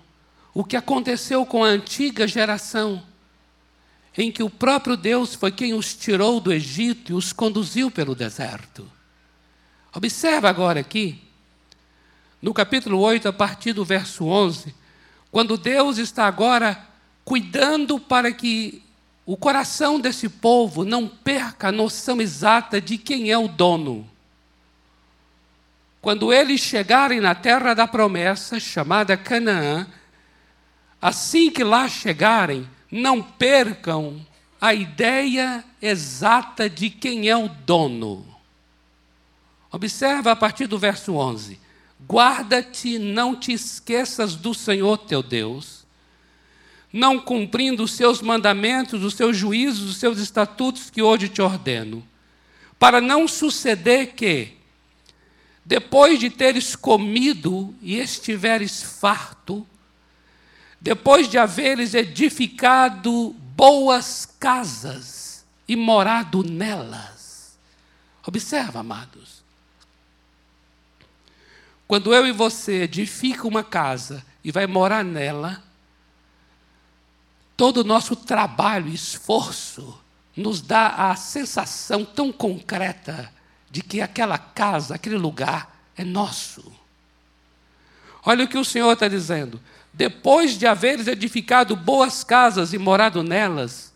[0.53, 3.01] o que aconteceu com a antiga geração,
[4.17, 8.13] em que o próprio Deus foi quem os tirou do Egito e os conduziu pelo
[8.13, 8.91] deserto.
[9.95, 11.23] Observa agora aqui,
[12.41, 14.75] no capítulo 8, a partir do verso 11,
[15.31, 16.85] quando Deus está agora
[17.23, 18.83] cuidando para que
[19.29, 24.09] o coração desse povo não perca a noção exata de quem é o dono.
[26.01, 29.85] Quando eles chegarem na terra da promessa, chamada Canaã,
[30.99, 34.19] assim que lá chegarem, não percam
[34.59, 38.25] a ideia exata de quem é o dono.
[39.71, 41.59] Observa a partir do verso 11:
[42.03, 45.78] Guarda-te, não te esqueças do Senhor teu Deus
[46.91, 52.05] não cumprindo os seus mandamentos, os seus juízos, os seus estatutos que hoje te ordeno.
[52.77, 54.53] Para não suceder que,
[55.63, 59.67] depois de teres comido e estiveres farto,
[60.81, 67.57] depois de haveres edificado boas casas e morado nelas.
[68.25, 69.43] Observa, amados.
[71.87, 75.63] Quando eu e você edifica uma casa e vai morar nela,
[77.59, 79.99] todo o nosso trabalho e esforço
[80.33, 83.29] nos dá a sensação tão concreta
[83.69, 86.71] de que aquela casa, aquele lugar é nosso.
[88.25, 89.59] Olha o que o Senhor está dizendo.
[89.91, 93.91] Depois de haveres edificado boas casas e morado nelas,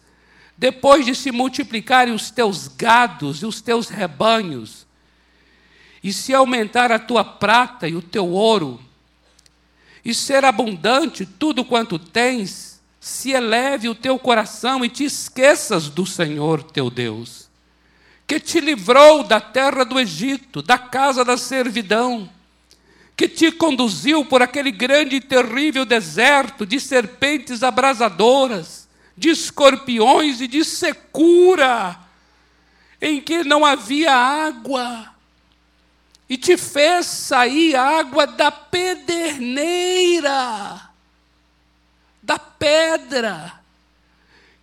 [0.58, 4.86] depois de se multiplicarem os teus gados e os teus rebanhos,
[6.04, 8.84] e se aumentar a tua prata e o teu ouro,
[10.04, 12.73] e ser abundante tudo quanto tens,
[13.04, 17.50] se eleve o teu coração e te esqueças do Senhor teu Deus,
[18.26, 22.30] que te livrou da terra do Egito, da casa da servidão,
[23.18, 28.88] que te conduziu por aquele grande e terrível deserto de serpentes abrasadoras,
[29.18, 32.00] de escorpiões e de secura,
[33.02, 35.10] em que não havia água,
[36.30, 39.74] e te fez sair água da pederneira
[42.24, 43.60] da pedra,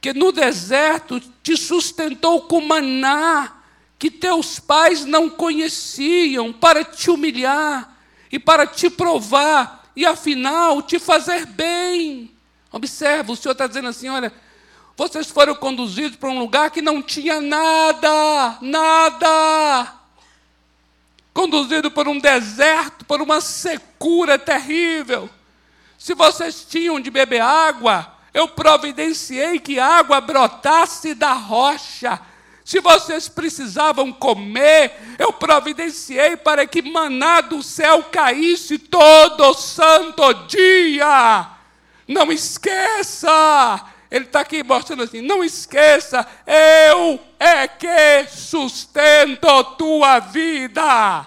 [0.00, 3.58] que no deserto te sustentou com maná,
[3.98, 7.94] que teus pais não conheciam, para te humilhar
[8.32, 12.34] e para te provar, e afinal te fazer bem.
[12.72, 14.32] Observa, o Senhor está dizendo assim: olha,
[14.96, 19.94] vocês foram conduzidos para um lugar que não tinha nada, nada.
[21.34, 25.28] Conduzido por um deserto, por uma secura terrível.
[26.00, 32.18] Se vocês tinham de beber água, eu providenciei que água brotasse da rocha,
[32.64, 41.48] Se vocês precisavam comer, eu providenciei para que maná do céu caísse todo santo dia.
[42.06, 51.26] Não esqueça, ele está aqui mostrando assim: não esqueça, eu é que sustento tua vida.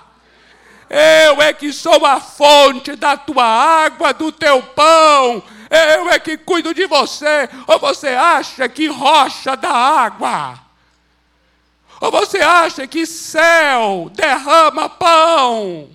[0.96, 5.42] Eu é que sou a fonte da tua água, do teu pão.
[5.68, 7.50] Eu é que cuido de você.
[7.66, 10.60] Ou você acha que rocha dá água?
[12.00, 15.90] Ou você acha que céu derrama pão?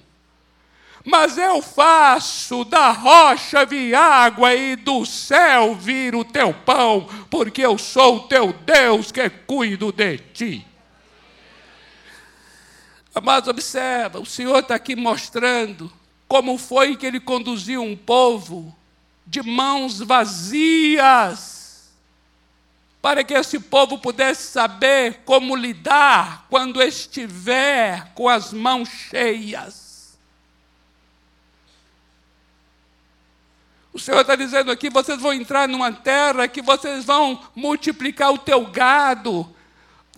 [1.04, 7.62] Mas eu faço da rocha vir água e do céu vir o teu pão, porque
[7.62, 10.66] eu sou o teu Deus que cuido de ti.
[13.18, 15.92] Amados, observa, o Senhor está aqui mostrando
[16.28, 18.72] como foi que ele conduziu um povo
[19.26, 21.90] de mãos vazias
[23.02, 30.16] para que esse povo pudesse saber como lidar quando estiver com as mãos cheias.
[33.92, 38.38] O Senhor está dizendo aqui: vocês vão entrar numa terra que vocês vão multiplicar o
[38.38, 39.52] teu gado,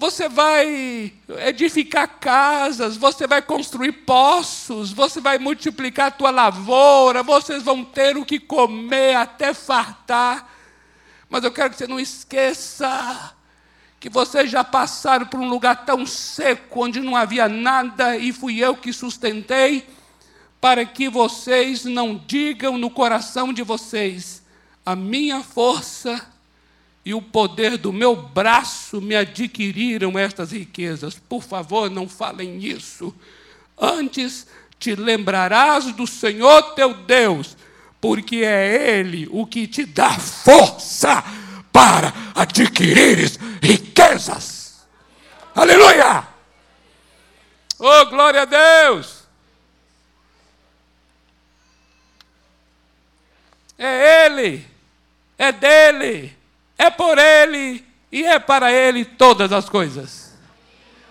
[0.01, 1.13] você vai
[1.47, 8.17] edificar casas, você vai construir poços, você vai multiplicar a tua lavoura, vocês vão ter
[8.17, 10.51] o que comer até fartar.
[11.29, 13.37] Mas eu quero que você não esqueça
[14.01, 18.59] que vocês já passaram por um lugar tão seco, onde não havia nada, e fui
[18.59, 19.87] eu que sustentei,
[20.59, 24.43] para que vocês não digam no coração de vocês:
[24.85, 26.27] a minha força
[27.05, 31.15] e o poder do meu braço me adquiriram estas riquezas.
[31.15, 33.15] Por favor, não falem isso.
[33.79, 34.47] Antes
[34.79, 37.57] te lembrarás do Senhor teu Deus
[38.01, 41.23] porque é Ele o que te dá força
[41.71, 44.87] para adquirires riquezas.
[45.55, 46.27] Aleluia!
[47.79, 49.21] Oh, glória a Deus!
[53.77, 54.67] É Ele,
[55.39, 56.37] é dele,
[56.81, 60.33] é por Ele e é para Ele todas as coisas.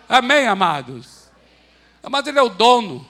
[0.09, 1.29] Amém, amados?
[2.09, 3.05] Mas Ele é o dono.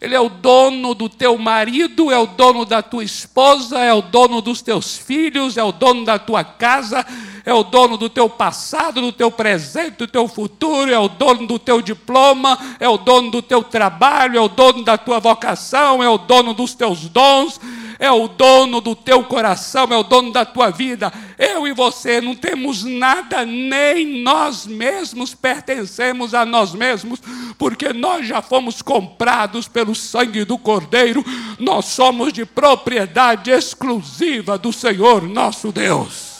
[0.00, 4.00] Ele é o dono do teu marido, é o dono da tua esposa, é o
[4.00, 7.06] dono dos teus filhos, é o dono da tua casa,
[7.44, 11.46] é o dono do teu passado, do teu presente, do teu futuro, é o dono
[11.46, 16.02] do teu diploma, é o dono do teu trabalho, é o dono da tua vocação,
[16.02, 17.60] é o dono dos teus dons,
[17.98, 21.12] é o dono do teu coração, é o dono da tua vida.
[21.38, 27.20] Eu e você não temos nada, nem nós mesmos pertencemos a nós mesmos,
[27.58, 31.24] porque nós já fomos comprados pelo sangue do Cordeiro,
[31.58, 36.34] nós somos de propriedade exclusiva do Senhor nosso Deus.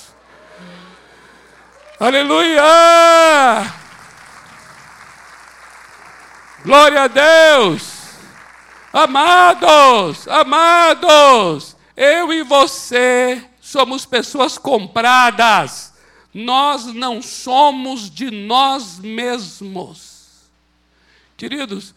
[1.99, 2.63] Aleluia!
[6.65, 7.94] Glória a Deus!
[8.95, 15.93] Amados, amados, eu e você somos pessoas compradas.
[16.33, 20.49] Nós não somos de nós mesmos.
[21.37, 21.93] Queridos,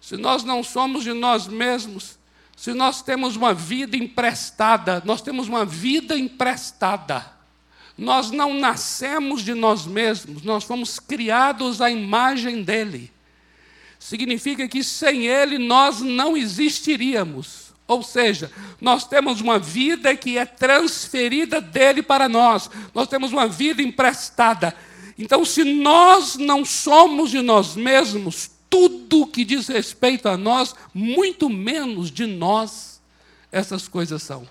[0.00, 2.16] se nós não somos de nós mesmos,
[2.56, 7.26] se nós temos uma vida emprestada, nós temos uma vida emprestada.
[7.98, 13.12] Nós não nascemos de nós mesmos, nós fomos criados à imagem dele
[14.02, 17.72] significa que sem Ele nós não existiríamos.
[17.86, 23.46] Ou seja, nós temos uma vida que é transferida dele para nós, nós temos uma
[23.46, 24.74] vida emprestada.
[25.16, 31.48] Então, se nós não somos de nós mesmos, tudo que diz respeito a nós, muito
[31.48, 33.00] menos de nós,
[33.52, 34.48] essas coisas são.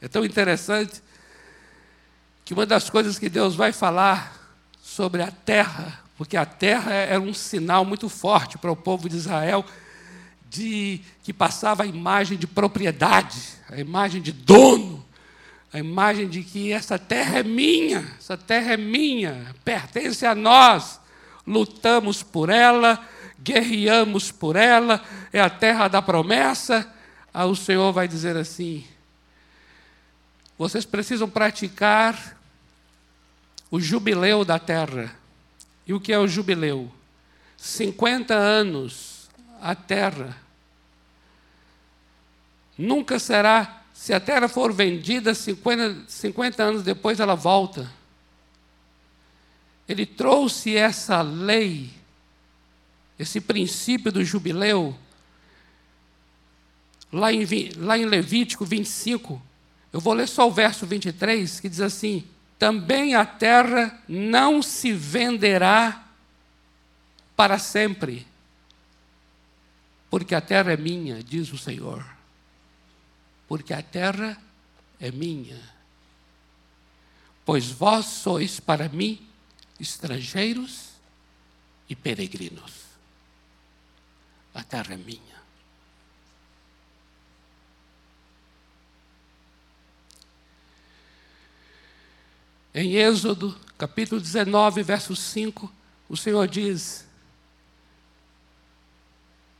[0.00, 1.00] É tão interessante
[2.44, 4.36] que uma das coisas que Deus vai falar
[4.82, 9.16] sobre a terra, porque a terra era um sinal muito forte para o povo de
[9.16, 9.64] Israel,
[10.50, 15.02] de que passava a imagem de propriedade, a imagem de dono,
[15.72, 21.00] a imagem de que essa terra é minha, essa terra é minha, pertence a nós,
[21.46, 23.02] lutamos por ela,
[23.42, 26.86] guerreamos por ela, é a terra da promessa.
[27.32, 28.84] Aí o Senhor vai dizer assim:
[30.62, 32.38] vocês precisam praticar
[33.68, 35.12] o jubileu da terra.
[35.84, 36.88] E o que é o jubileu?
[37.56, 39.28] 50 anos
[39.60, 40.36] a terra.
[42.78, 47.90] Nunca será, se a terra for vendida, 50, 50 anos depois ela volta.
[49.88, 51.90] Ele trouxe essa lei,
[53.18, 54.96] esse princípio do jubileu,
[57.12, 57.44] lá em,
[57.78, 59.42] lá em Levítico 25,
[59.92, 62.26] eu vou ler só o verso 23, que diz assim:
[62.58, 66.04] Também a terra não se venderá
[67.36, 68.26] para sempre,
[70.08, 72.04] porque a terra é minha, diz o Senhor.
[73.46, 74.38] Porque a terra
[74.98, 75.60] é minha.
[77.44, 79.26] Pois vós sois para mim
[79.78, 80.90] estrangeiros
[81.88, 82.72] e peregrinos.
[84.54, 85.41] A terra é minha.
[92.74, 95.70] Em Êxodo, capítulo 19, verso 5,
[96.08, 97.06] o Senhor diz: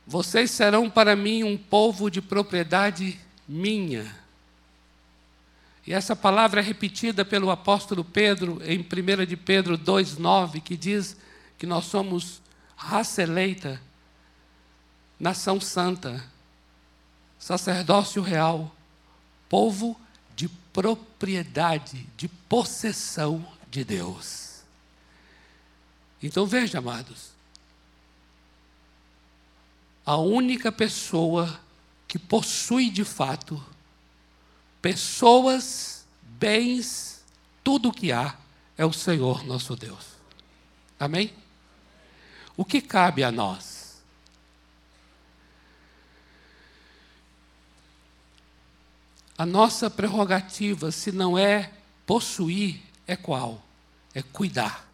[0.07, 4.15] Vocês serão para mim um povo de propriedade minha.
[5.85, 11.15] E essa palavra é repetida pelo apóstolo Pedro em 1 de Pedro 2,9, que diz
[11.57, 12.41] que nós somos
[12.75, 13.79] raça eleita,
[15.19, 16.23] nação santa,
[17.37, 18.75] sacerdócio real,
[19.47, 19.99] povo
[20.35, 24.61] de propriedade, de possessão de Deus.
[26.21, 27.31] Então veja, amados,
[30.05, 31.59] a única pessoa
[32.07, 33.63] que possui de fato
[34.81, 37.23] pessoas, bens,
[37.63, 38.35] tudo o que há
[38.77, 40.05] é o Senhor nosso Deus.
[40.99, 41.33] Amém?
[42.55, 43.72] O que cabe a nós?
[49.37, 51.71] A nossa prerrogativa, se não é
[52.05, 53.63] possuir, é qual?
[54.13, 54.87] É cuidar.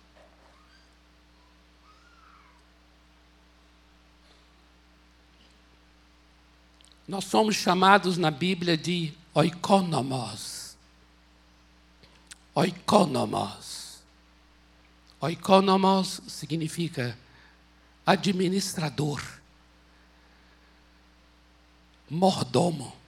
[7.08, 10.78] Nós somos chamados na Bíblia de oikonomos.
[12.54, 14.00] Oikonomos.
[15.20, 17.18] Oikonomos significa
[18.06, 19.22] administrador,
[22.10, 22.99] mordomo.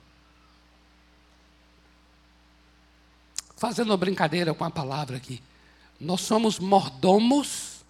[3.61, 5.39] Fazendo uma brincadeira com a palavra aqui.
[5.99, 7.85] Nós somos mordomos,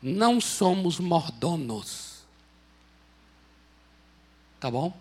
[0.00, 2.24] não somos mordonos.
[4.58, 4.98] Tá bom?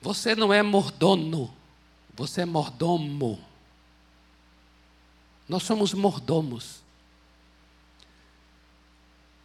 [0.00, 1.52] Você não é mordono,
[2.14, 3.44] você é mordomo.
[5.48, 6.80] Nós somos mordomos.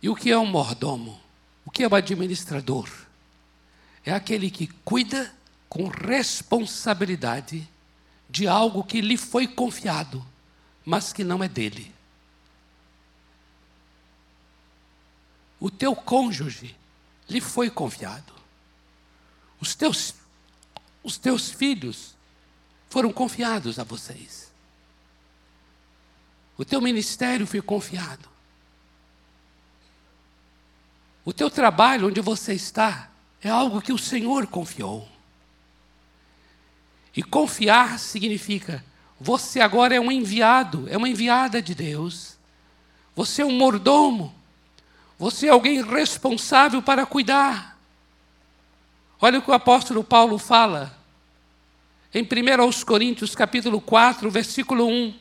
[0.03, 1.19] E o que é um mordomo?
[1.65, 2.87] O que é o administrador?
[4.05, 5.33] É aquele que cuida
[5.71, 7.65] com responsabilidade
[8.29, 10.21] de algo que lhe foi confiado,
[10.83, 11.95] mas que não é dele.
[15.61, 16.75] O teu cônjuge
[17.29, 18.33] lhe foi confiado.
[19.61, 20.13] Os teus,
[21.01, 22.17] os teus filhos
[22.89, 24.51] foram confiados a vocês.
[26.57, 28.27] O teu ministério foi confiado.
[31.23, 33.09] O teu trabalho onde você está
[33.41, 35.10] é algo que o Senhor confiou.
[37.15, 38.83] E confiar significa
[39.19, 42.37] você agora é um enviado, é uma enviada de Deus.
[43.15, 44.33] Você é um mordomo.
[45.19, 47.77] Você é alguém responsável para cuidar.
[49.19, 50.97] Olha o que o apóstolo Paulo fala
[52.11, 55.13] em 1 Coríntios capítulo 4, versículo 1.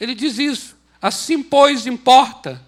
[0.00, 0.76] Ele diz isso.
[1.00, 2.62] Assim, pois, importa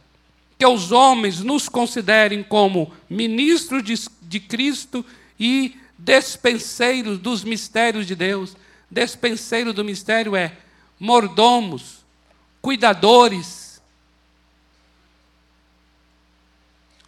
[0.59, 5.05] que os homens nos considerem como ministros de, de Cristo
[5.41, 8.57] e despenseiros dos mistérios de Deus.
[8.91, 10.57] Despenseiro do mistério é
[10.99, 12.05] mordomos,
[12.61, 13.83] cuidadores.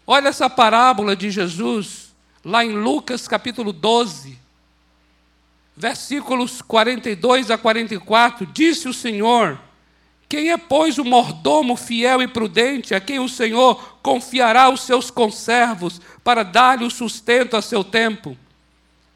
[0.06, 2.14] Olha essa parábola de Jesus,
[2.44, 4.38] lá em Lucas capítulo 12,
[5.76, 8.46] versículos 42 a 44.
[8.46, 9.60] Disse o Senhor:
[10.28, 15.10] Quem é, pois, o mordomo fiel e prudente, a quem o Senhor confiará os seus
[15.10, 18.36] conservos para dar-lhe o sustento a seu tempo?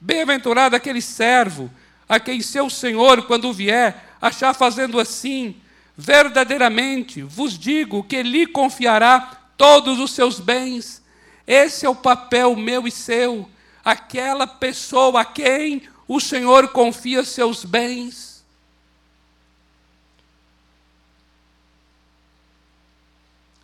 [0.00, 1.70] Bem-aventurado aquele servo
[2.08, 5.56] a quem seu senhor, quando vier, achar fazendo assim.
[5.96, 11.02] Verdadeiramente vos digo que lhe confiará todos os seus bens.
[11.46, 13.48] Esse é o papel meu e seu.
[13.84, 18.44] Aquela pessoa a quem o Senhor confia seus bens.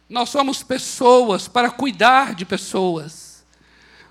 [0.09, 3.26] Nós somos pessoas para cuidar de pessoas.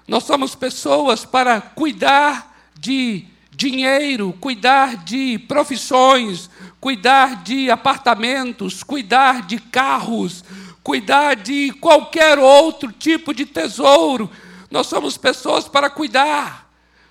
[0.08, 6.50] Nós somos pessoas para cuidar de dinheiro, cuidar de profissões,
[6.80, 10.44] cuidar de apartamentos, cuidar de carros,
[10.84, 14.30] cuidar de qualquer outro tipo de tesouro.
[14.70, 16.70] Nós somos pessoas para cuidar.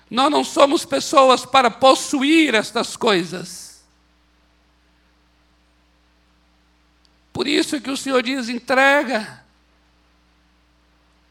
[0.09, 3.83] Nós não somos pessoas para possuir estas coisas.
[7.33, 9.44] Por isso que o Senhor diz: entrega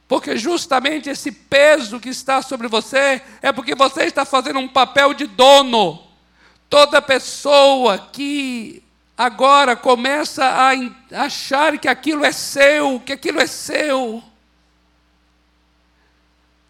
[0.07, 5.15] Porque justamente esse peso que está sobre você é porque você está fazendo um papel
[5.15, 6.03] de dono.
[6.69, 8.83] Toda pessoa que
[9.17, 14.23] agora começa a achar que aquilo é seu, que aquilo é seu,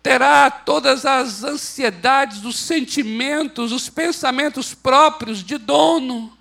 [0.03, 6.37] terá todas as ansiedades, os sentimentos, os pensamentos próprios de dono.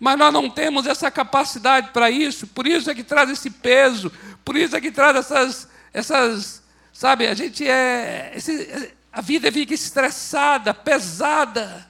[0.00, 4.10] Mas nós não temos essa capacidade para isso, por isso é que traz esse peso,
[4.42, 9.72] por isso é que traz essas, essas sabe, a gente é, esse, a vida fica
[9.72, 11.88] estressada, pesada.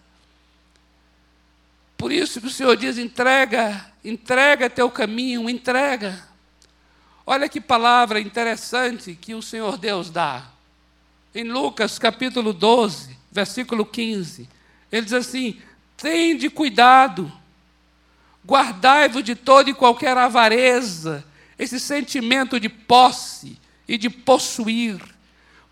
[1.96, 6.24] Por isso que o Senhor diz: entrega, entrega teu caminho, entrega.
[7.26, 10.44] Olha que palavra interessante que o Senhor Deus dá.
[11.34, 14.48] Em Lucas capítulo 12, versículo 15,
[14.92, 15.60] ele diz assim:
[15.96, 17.32] Tende cuidado,
[18.46, 21.24] guardai-vos de toda e qualquer avareza,
[21.58, 25.00] esse sentimento de posse e de possuir,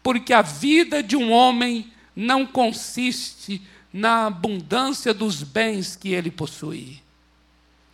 [0.02, 3.60] porque a vida de um homem não consiste
[3.92, 7.02] na abundância dos bens que ele possui.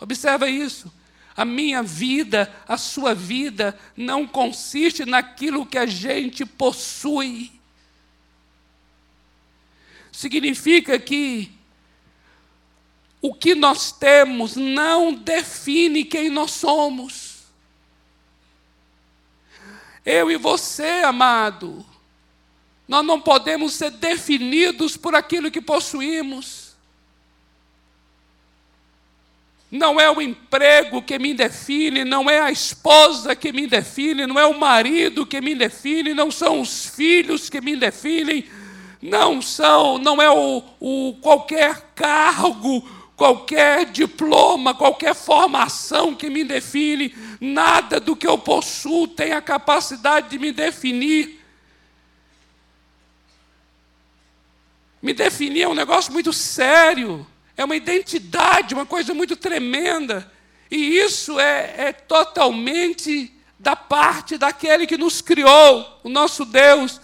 [0.01, 0.93] Observa isso.
[1.37, 7.53] A minha vida, a sua vida, não consiste naquilo que a gente possui.
[10.11, 11.51] Significa que
[13.23, 17.30] o que nós temos não define quem nós somos.
[20.05, 21.85] Eu e você, amado,
[22.89, 26.71] nós não podemos ser definidos por aquilo que possuímos.
[29.71, 34.37] Não é o emprego que me define, não é a esposa que me define, não
[34.37, 38.47] é o marido que me define, não são os filhos que me definem,
[39.01, 42.85] não são, não é o, o qualquer cargo,
[43.21, 50.31] qualquer diploma, qualquer formação que me define, nada do que eu possuo tem a capacidade
[50.31, 51.39] de me definir.
[55.03, 57.27] Me definir é um negócio muito sério,
[57.59, 60.33] é uma identidade, uma coisa muito tremenda.
[60.71, 66.99] E isso é, é totalmente da parte daquele que nos criou, o nosso Deus.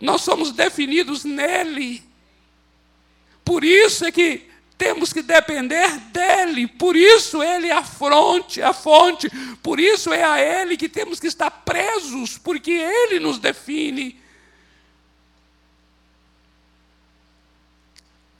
[0.00, 2.02] Nós somos definidos nele.
[3.44, 4.47] Por isso é que
[4.78, 9.28] temos que depender dele, por isso ele é a fonte, a fonte,
[9.60, 14.16] por isso é a ele que temos que estar presos, porque ele nos define.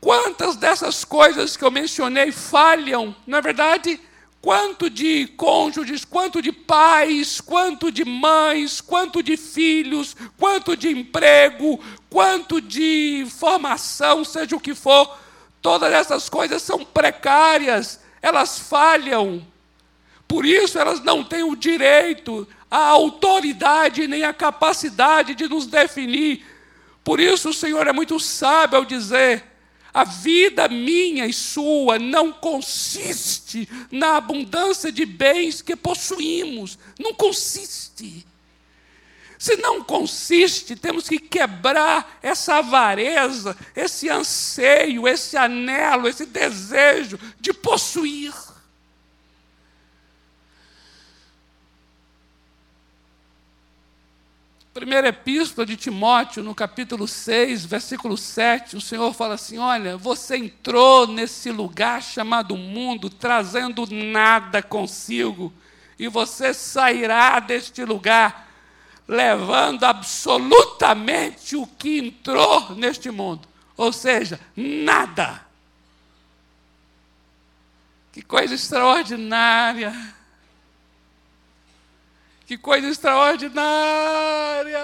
[0.00, 3.14] Quantas dessas coisas que eu mencionei falham?
[3.26, 4.00] Na verdade,
[4.40, 11.80] quanto de cônjuges, quanto de pais, quanto de mães, quanto de filhos, quanto de emprego,
[12.08, 15.18] quanto de formação, seja o que for,
[15.60, 19.46] todas essas coisas são precárias, elas falham.
[20.26, 26.44] Por isso elas não têm o direito, a autoridade nem a capacidade de nos definir.
[27.02, 29.44] Por isso o Senhor é muito sábio ao dizer:
[29.92, 36.78] a vida minha e sua não consiste na abundância de bens que possuímos.
[37.00, 38.26] Não consiste.
[39.38, 47.52] Se não consiste, temos que quebrar essa avareza, esse anseio, esse anelo, esse desejo de
[47.52, 48.34] possuir.
[54.74, 60.36] Primeira epístola de Timóteo, no capítulo 6, versículo 7, o Senhor fala assim: Olha, você
[60.36, 65.52] entrou nesse lugar chamado mundo, trazendo nada consigo,
[65.96, 68.47] e você sairá deste lugar
[69.08, 75.48] levando absolutamente o que entrou neste mundo, ou seja, nada.
[78.12, 79.94] Que coisa extraordinária.
[82.44, 84.78] Que coisa extraordinária!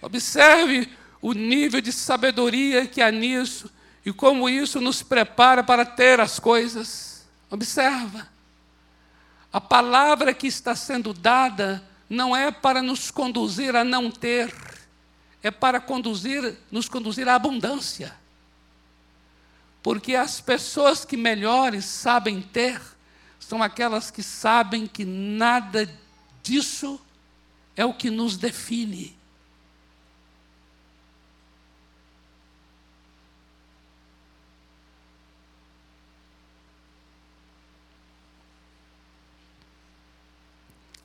[0.00, 0.88] Observe
[1.20, 3.70] o nível de sabedoria que há nisso
[4.06, 7.26] e como isso nos prepara para ter as coisas.
[7.50, 8.28] Observa.
[9.52, 14.54] A palavra que está sendo dada não é para nos conduzir a não ter
[15.42, 18.16] é para conduzir, nos conduzir à abundância.
[19.82, 22.80] Porque as pessoas que melhores sabem ter
[23.38, 25.88] são aquelas que sabem que nada
[26.42, 27.00] disso
[27.76, 29.15] é o que nos define.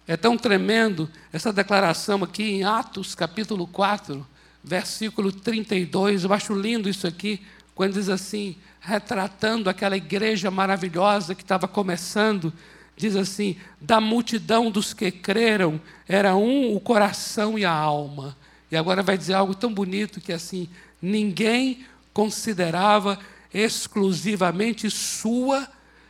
[0.07, 4.25] É tão tremendo essa declaração aqui em Atos capítulo 4,
[4.63, 6.23] versículo 32.
[6.23, 7.41] Eu acho lindo isso aqui,
[7.75, 12.51] quando diz assim, retratando aquela igreja maravilhosa que estava começando,
[12.97, 18.35] diz assim: da multidão dos que creram, era um o coração e a alma.
[18.71, 20.67] E agora vai dizer algo tão bonito que assim,
[21.01, 23.19] ninguém considerava
[23.53, 25.67] exclusivamente sua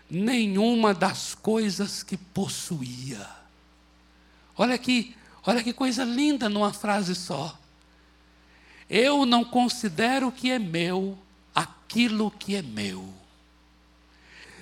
[0.09, 3.40] nenhuma das coisas que possuía.
[4.57, 7.57] Olha aqui, olha que coisa linda numa frase só.
[8.89, 11.17] Eu não considero que é meu
[11.55, 13.13] aquilo que é meu.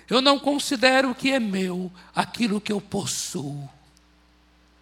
[0.10, 3.70] Eu não considero que é meu aquilo que eu possuo.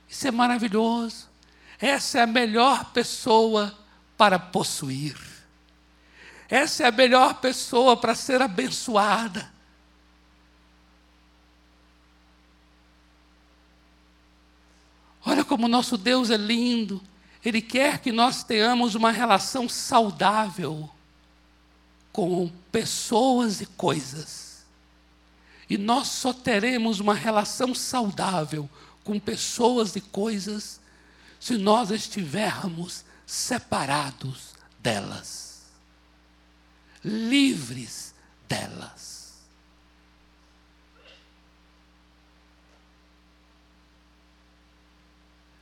[0.07, 1.27] Isso é maravilhoso.
[1.79, 3.77] Essa é a melhor pessoa
[4.17, 5.17] para possuir.
[6.49, 9.51] Essa é a melhor pessoa para ser abençoada.
[15.27, 17.03] Olha como nosso Deus é lindo.
[17.43, 20.89] Ele quer que nós tenhamos uma relação saudável
[22.13, 24.65] com pessoas e coisas.
[25.69, 28.69] E nós só teremos uma relação saudável
[29.03, 30.79] com pessoas e coisas
[31.41, 35.63] se nós estivermos separados delas,
[37.03, 38.13] livres
[38.47, 39.16] delas.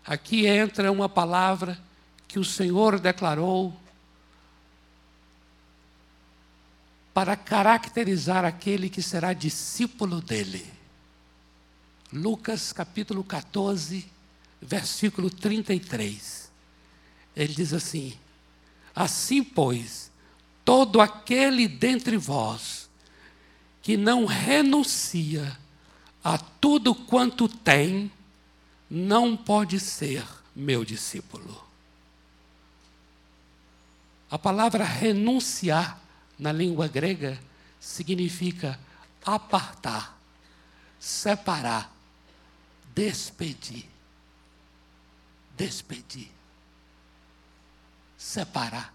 [0.05, 1.79] Aqui entra uma palavra
[2.27, 3.73] que o Senhor declarou
[7.13, 10.65] para caracterizar aquele que será discípulo dele.
[12.11, 14.05] Lucas capítulo 14,
[14.61, 16.51] versículo 33.
[17.35, 18.13] Ele diz assim:
[18.93, 20.11] Assim, pois,
[20.63, 22.89] todo aquele dentre vós
[23.81, 25.57] que não renuncia
[26.23, 28.11] a tudo quanto tem,
[28.89, 30.25] não pode ser
[30.55, 31.63] meu discípulo.
[34.29, 35.99] A palavra renunciar
[36.37, 37.39] na língua grega
[37.79, 38.79] significa
[39.23, 40.17] apartar,
[40.99, 41.93] separar,
[42.93, 43.89] despedir.
[45.55, 46.29] Despedir.
[48.17, 48.93] Separar.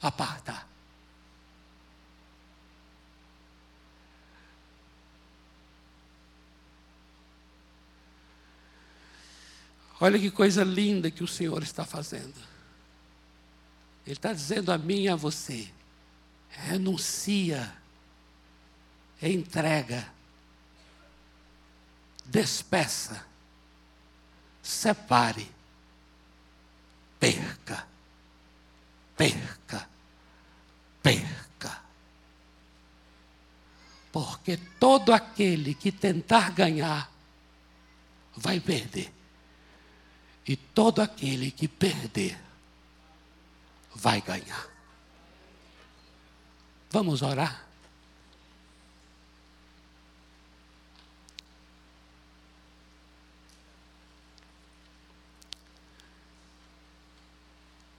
[0.00, 0.69] Apartar.
[10.00, 12.34] Olha que coisa linda que o Senhor está fazendo.
[14.06, 15.70] Ele está dizendo a mim e a você:
[16.48, 17.70] renuncia,
[19.20, 20.10] entrega,
[22.24, 23.26] despeça,
[24.62, 25.46] separe,
[27.18, 27.86] perca,
[29.14, 29.88] perca,
[31.02, 31.82] perca.
[34.10, 37.12] Porque todo aquele que tentar ganhar
[38.34, 39.19] vai perder.
[40.46, 42.38] E todo aquele que perder
[43.94, 44.68] vai ganhar.
[46.90, 47.66] Vamos orar?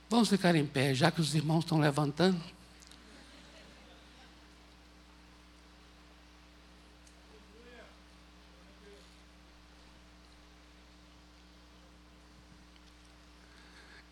[0.09, 2.41] Vamos ficar em pé, já que os irmãos estão levantando.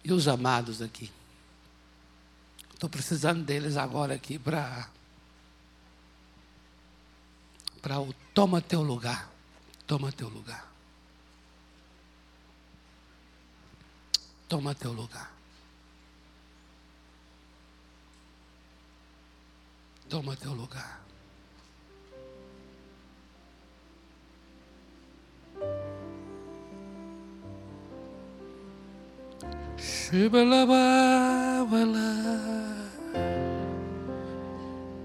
[0.09, 1.11] E os amados aqui?
[2.73, 4.89] Estou precisando deles agora aqui para.
[7.79, 9.29] Para o toma teu lugar.
[9.85, 10.67] Toma teu lugar.
[14.47, 15.31] Toma teu lugar.
[20.09, 20.99] Toma teu lugar.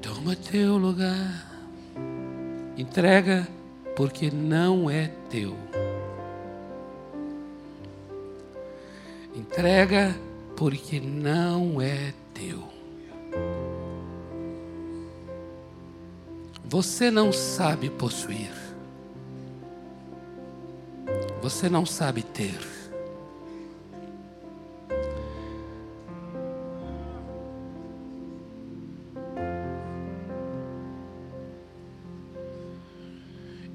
[0.00, 1.52] Toma teu lugar.
[2.76, 3.46] Entrega
[3.94, 5.54] porque não é teu.
[9.34, 10.14] Entrega
[10.56, 12.64] porque não é teu.
[16.64, 18.52] Você não sabe possuir.
[21.42, 22.73] Você não sabe ter.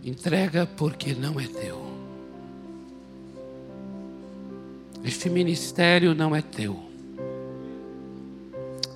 [0.09, 1.79] Entrega porque não é teu.
[5.05, 6.79] Este ministério não é teu.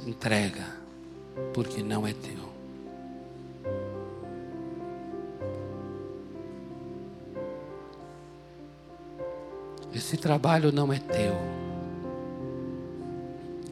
[0.07, 0.65] Entrega
[1.53, 2.49] porque não é teu.
[9.93, 11.35] Esse trabalho não é teu.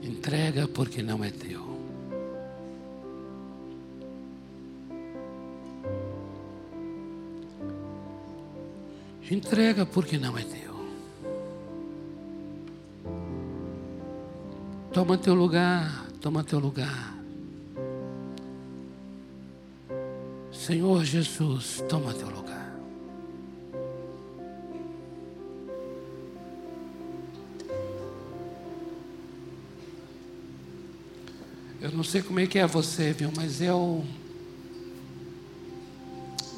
[0.03, 1.70] Entrega porque não é teu.
[9.32, 10.75] Entrega porque não é teu.
[14.91, 17.17] Toma teu lugar, toma teu lugar.
[20.51, 22.75] Senhor Jesus, toma teu lugar.
[31.79, 34.03] Eu não sei como é que é você, viu, mas eu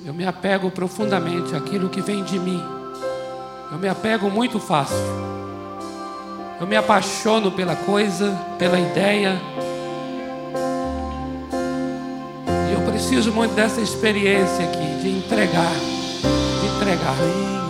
[0.06, 2.62] eu me apego profundamente àquilo que vem de mim.
[3.72, 4.98] Eu me apego muito fácil.
[6.60, 9.40] Eu me apaixono pela coisa, pela ideia.
[12.70, 17.63] E eu preciso muito dessa experiência aqui, de entregar, de entregar.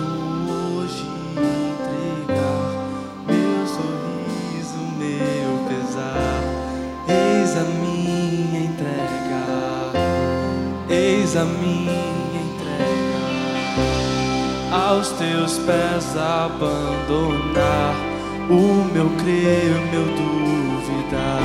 [15.23, 17.95] Teus pés abandonar
[18.49, 21.41] o meu crer, o meu duvidar.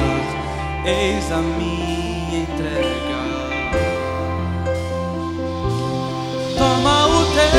[0.85, 3.19] Eis a minha entrega.
[6.57, 7.53] Toma o teu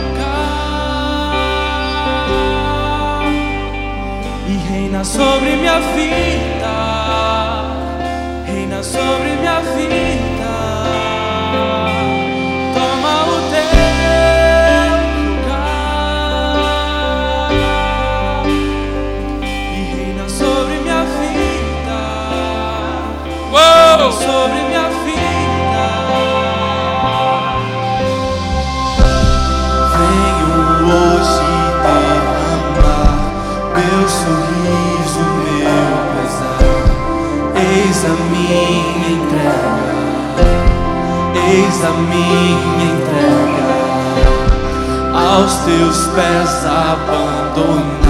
[0.00, 0.42] lugar
[4.48, 6.61] e reina sobre minha vida,
[30.82, 31.40] hoje
[31.82, 33.18] derramar
[33.74, 36.60] meu sorriso, meu pesar.
[37.56, 38.64] Eis a minha
[39.12, 40.44] entrega,
[41.34, 43.72] eis a minha entrega.
[45.14, 48.01] Aos teus pés abandonar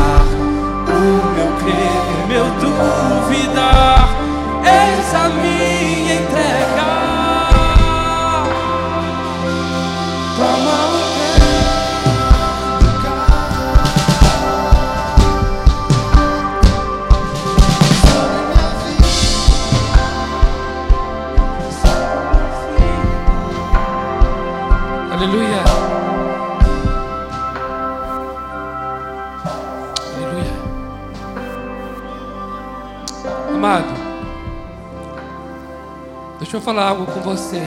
[36.53, 37.63] deixa eu falar algo com você.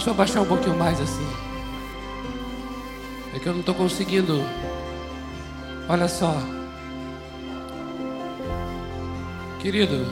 [0.00, 1.26] Se eu baixar um pouquinho mais assim.
[3.34, 4.42] É que eu não estou conseguindo.
[5.90, 6.34] Olha só.
[9.58, 10.06] Querido,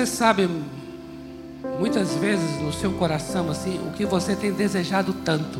[0.00, 0.48] Você sabe,
[1.78, 5.58] muitas vezes no seu coração, assim, o que você tem desejado tanto.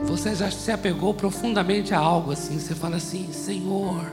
[0.00, 2.58] Você já se apegou profundamente a algo assim.
[2.58, 4.04] Você fala assim: Senhor,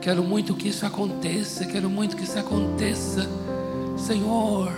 [0.00, 3.28] quero muito que isso aconteça, quero muito que isso aconteça.
[3.98, 4.72] Senhor,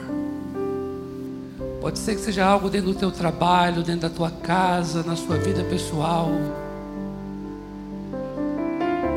[1.80, 5.36] pode ser que seja algo dentro do teu trabalho, dentro da tua casa, na sua
[5.36, 6.32] vida pessoal.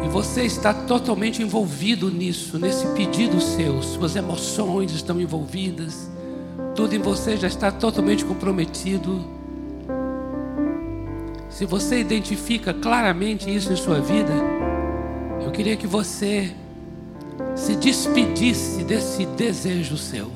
[0.08, 3.84] E você está totalmente envolvido nisso, nesse pedido seu.
[3.84, 6.10] Suas emoções estão envolvidas.
[6.74, 9.28] Tudo em você já está totalmente comprometido.
[11.50, 14.32] Se você identifica claramente isso em sua vida,
[15.44, 16.56] eu queria que você
[17.54, 20.32] se despedisse desse desejo seu.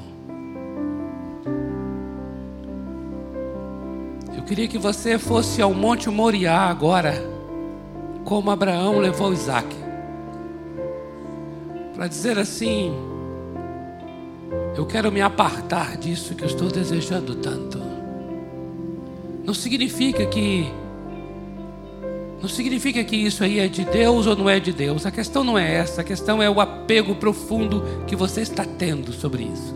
[4.35, 7.30] Eu queria que você fosse ao Monte Moriá agora,
[8.31, 9.67] como Abraão levou Isaac,
[11.93, 12.93] para dizer assim:
[14.73, 17.77] Eu quero me apartar disso que eu estou desejando tanto.
[19.43, 20.65] Não significa que
[22.41, 25.05] não significa que isso aí é de Deus ou não é de Deus.
[25.05, 25.99] A questão não é essa.
[25.99, 29.75] A questão é o apego profundo que você está tendo sobre isso.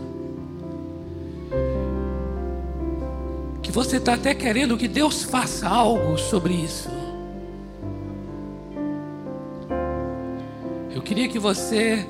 [3.62, 6.88] Que você está até querendo que Deus faça algo sobre isso.
[11.06, 12.06] Queria que você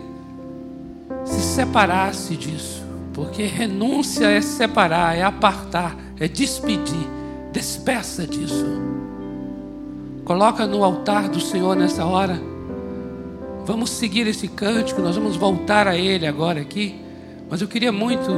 [1.25, 2.85] se separasse disso.
[3.13, 7.07] Porque renúncia é separar, é apartar, é despedir.
[7.53, 8.67] Despeça disso.
[10.25, 12.41] Coloca no altar do Senhor nessa hora.
[13.65, 17.01] Vamos seguir esse cântico, nós vamos voltar a ele agora aqui.
[17.49, 18.33] Mas eu queria muito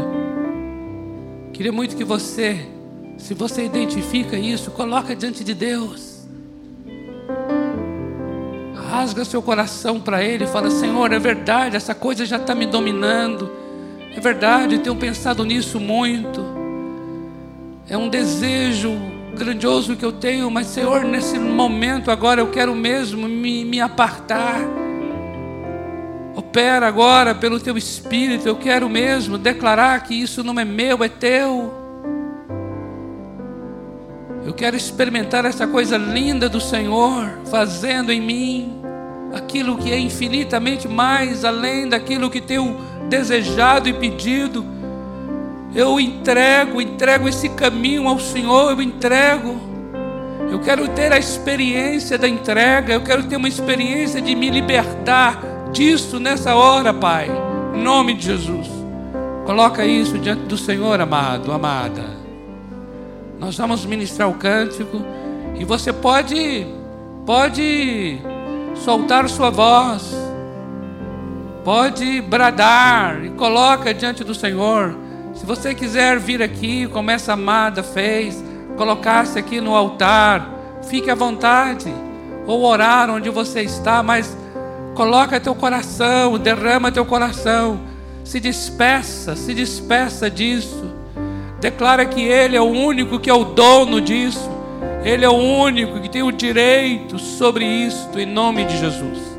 [1.59, 2.68] Queria muito que você,
[3.16, 6.17] se você identifica isso, coloca diante de Deus.
[8.89, 12.66] Rasga seu coração para Ele e fala: Senhor, é verdade, essa coisa já está me
[12.66, 13.51] dominando.
[14.14, 16.45] É verdade, tenho pensado nisso muito.
[17.89, 18.97] É um desejo
[19.36, 24.61] grandioso que eu tenho, mas Senhor, nesse momento agora eu quero mesmo me, me apartar.
[26.34, 31.09] Opera agora pelo teu espírito, eu quero mesmo declarar que isso não é meu, é
[31.09, 31.88] teu.
[34.45, 38.78] Eu quero experimentar essa coisa linda do Senhor fazendo em mim
[39.34, 42.76] aquilo que é infinitamente mais além daquilo que tenho
[43.09, 44.64] desejado e pedido.
[45.74, 49.61] Eu entrego, entrego esse caminho ao Senhor, eu entrego.
[50.51, 55.41] Eu quero ter a experiência da entrega, eu quero ter uma experiência de me libertar
[55.72, 57.30] disso nessa hora, Pai.
[57.74, 58.66] Em nome de Jesus.
[59.45, 62.17] Coloca isso diante do Senhor, amado, amada.
[63.39, 65.01] Nós vamos ministrar o cântico
[65.59, 66.66] e você pode
[67.24, 68.18] pode
[68.74, 70.14] soltar sua voz.
[71.64, 74.97] Pode bradar e coloca diante do Senhor.
[75.34, 78.43] Se você quiser vir aqui, como essa amada fez,
[78.76, 80.49] colocar-se aqui no altar,
[80.89, 81.93] fique à vontade.
[82.47, 84.36] Ou orar onde você está, mas
[84.95, 87.80] coloca teu coração, derrama teu coração.
[88.24, 90.97] Se despeça, se despeça disso.
[91.61, 94.50] Declara que Ele é o único que é o dono disso.
[95.04, 99.38] Ele é o único que tem o direito sobre isto, em nome de Jesus.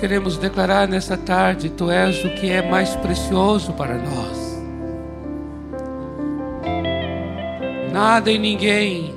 [0.00, 4.50] Queremos declarar nessa tarde: Tu és o que é mais precioso para nós.
[7.92, 9.14] Nada e ninguém,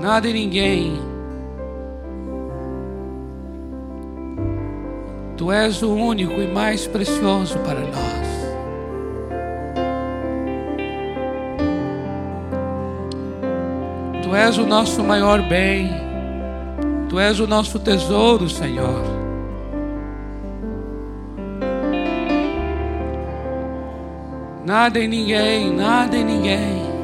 [0.00, 1.14] nada e ninguém
[5.36, 8.24] Tu és o único e mais precioso para nós.
[14.22, 15.90] Tu és o nosso maior bem.
[17.08, 19.23] Tu és o nosso tesouro, Senhor.
[24.66, 26.94] Nada em ninguém, nada em ninguém.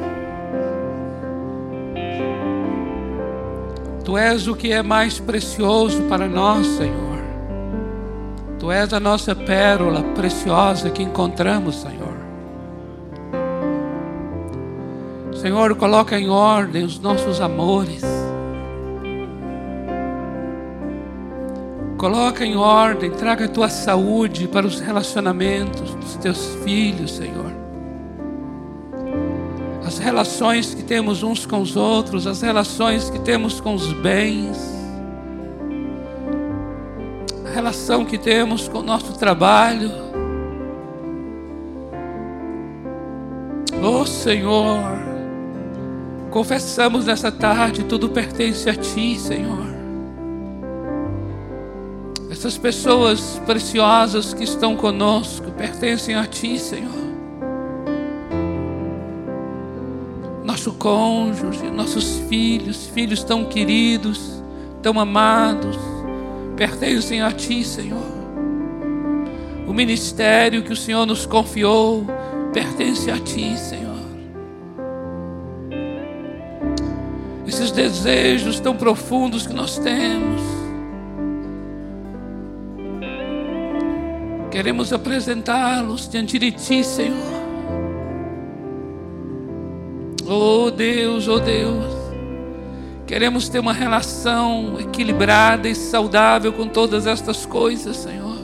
[4.03, 7.21] Tu és o que é mais precioso para nós, Senhor.
[8.57, 12.17] Tu és a nossa pérola preciosa que encontramos, Senhor.
[15.33, 18.03] Senhor, coloca em ordem os nossos amores.
[21.97, 27.50] Coloca em ordem, traga a tua saúde para os relacionamentos dos teus filhos, Senhor.
[30.01, 34.71] Relações que temos uns com os outros, as relações que temos com os bens
[37.51, 39.91] relação que temos com o nosso trabalho.
[43.83, 44.81] Oh Senhor,
[46.29, 49.71] confessamos nessa tarde, tudo pertence a Ti, Senhor.
[52.29, 57.10] Essas pessoas preciosas que estão conosco pertencem a Ti, Senhor.
[60.61, 64.43] Nosso cônjuge, nossos filhos, filhos tão queridos,
[64.79, 65.75] tão amados
[66.55, 68.05] pertencem a Ti, Senhor.
[69.67, 72.05] O ministério que o Senhor nos confiou
[72.53, 73.97] pertence a Ti, Senhor.
[77.47, 80.41] Esses desejos tão profundos que nós temos,
[84.51, 87.40] queremos apresentá-los diante de Ti, Senhor.
[90.33, 91.93] Oh Deus, oh Deus.
[93.05, 98.37] Queremos ter uma relação equilibrada e saudável com todas estas coisas, Senhor.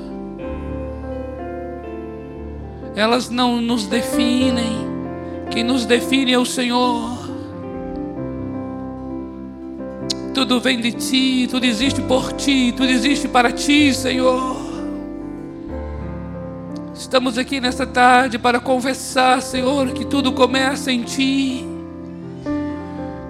[2.93, 4.85] Elas não nos definem,
[5.49, 7.25] quem nos define é o Senhor.
[10.33, 14.57] Tudo vem de Ti, tudo existe por Ti, tudo existe para Ti, Senhor.
[16.93, 21.76] Estamos aqui nesta tarde para confessar, Senhor, que tudo começa em Ti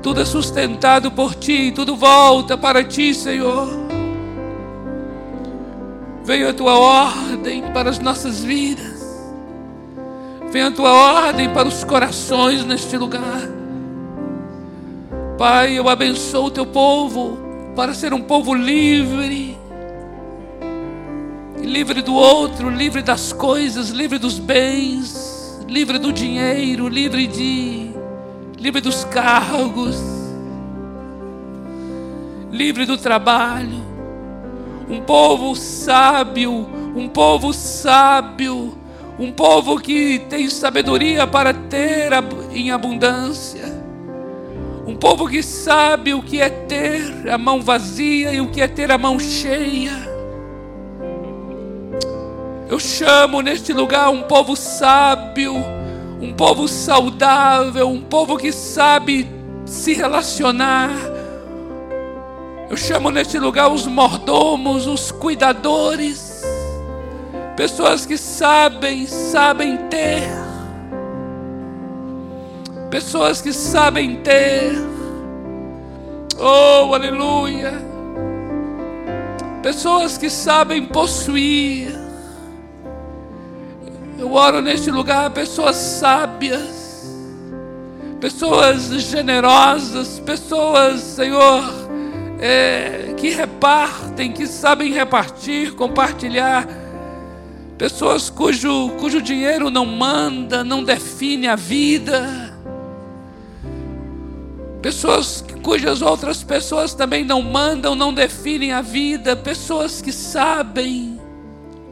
[0.08, 3.68] tudo é sustentado por Ti, tudo volta para Ti, Senhor.
[6.24, 9.04] Venha a Tua ordem para as nossas vidas,
[10.50, 13.50] venha a Tua ordem para os corações neste lugar.
[15.38, 17.38] Pai, eu abençoo o Teu povo
[17.76, 19.58] para ser um povo livre,
[21.60, 27.87] livre do outro, livre das coisas, livre dos bens, livre do dinheiro, livre de
[28.60, 29.98] livre dos cargos,
[32.52, 33.86] livre do trabalho.
[34.90, 38.76] Um povo sábio, um povo sábio,
[39.20, 42.12] um povo que tem sabedoria para ter
[42.52, 43.78] em abundância.
[44.88, 48.68] Um povo que sabe o que é ter a mão vazia e o que é
[48.68, 50.08] ter a mão cheia.
[52.70, 55.77] Eu chamo neste lugar um povo sábio
[56.20, 59.30] um povo saudável, um povo que sabe
[59.66, 60.92] se relacionar.
[62.70, 66.44] Eu chamo neste lugar os mordomos, os cuidadores,
[67.56, 70.28] pessoas que sabem, sabem ter,
[72.90, 74.74] pessoas que sabem ter.
[76.40, 77.74] Oh, aleluia!
[79.64, 81.97] Pessoas que sabem possuir
[84.18, 87.16] eu oro neste lugar pessoas sábias,
[88.20, 91.64] pessoas generosas, pessoas, Senhor,
[92.40, 96.68] é, que repartem, que sabem repartir, compartilhar,
[97.78, 102.58] pessoas cujo, cujo dinheiro não manda, não define a vida,
[104.82, 111.17] pessoas cujas outras pessoas também não mandam, não definem a vida, pessoas que sabem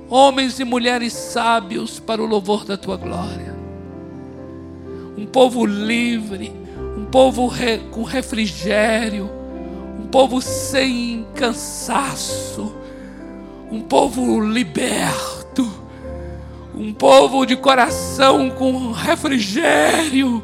[0.09, 3.55] homens e mulheres sábios para o louvor da tua glória.
[5.17, 6.51] Um povo livre,
[6.97, 9.29] um povo re, com refrigério,
[9.99, 12.75] um povo sem cansaço,
[13.71, 15.71] um povo liberto,
[16.75, 20.43] um povo de coração com refrigério,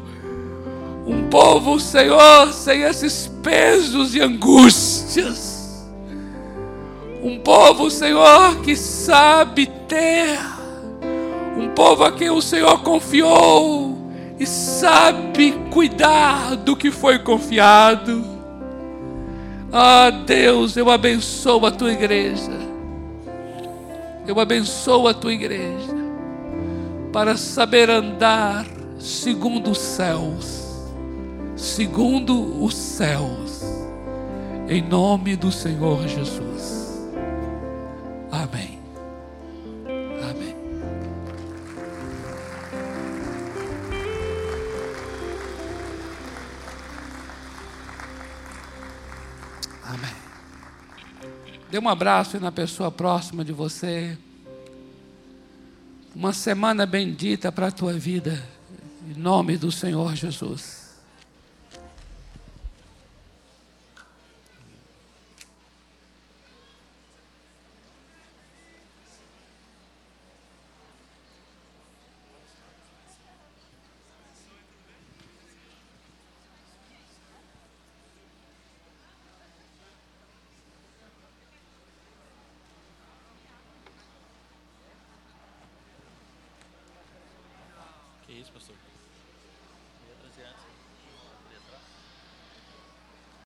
[1.06, 5.51] um povo, Senhor, sem esses pesos e angústias
[7.22, 10.38] um povo, Senhor, que sabe ter.
[11.56, 18.24] Um povo a quem o Senhor confiou e sabe cuidar do que foi confiado.
[19.72, 22.50] Ah, Deus, eu abençoo a tua igreja.
[24.26, 25.94] Eu abençoo a tua igreja
[27.12, 28.66] para saber andar
[28.98, 30.62] segundo os céus,
[31.56, 33.62] segundo os céus,
[34.68, 36.81] em nome do Senhor Jesus.
[38.32, 38.80] Amém.
[40.30, 40.56] Amém.
[49.84, 50.16] Amém.
[51.70, 54.16] Dê um abraço na pessoa próxima de você.
[56.14, 58.42] Uma semana bendita para a tua vida.
[59.06, 60.81] Em nome do Senhor Jesus.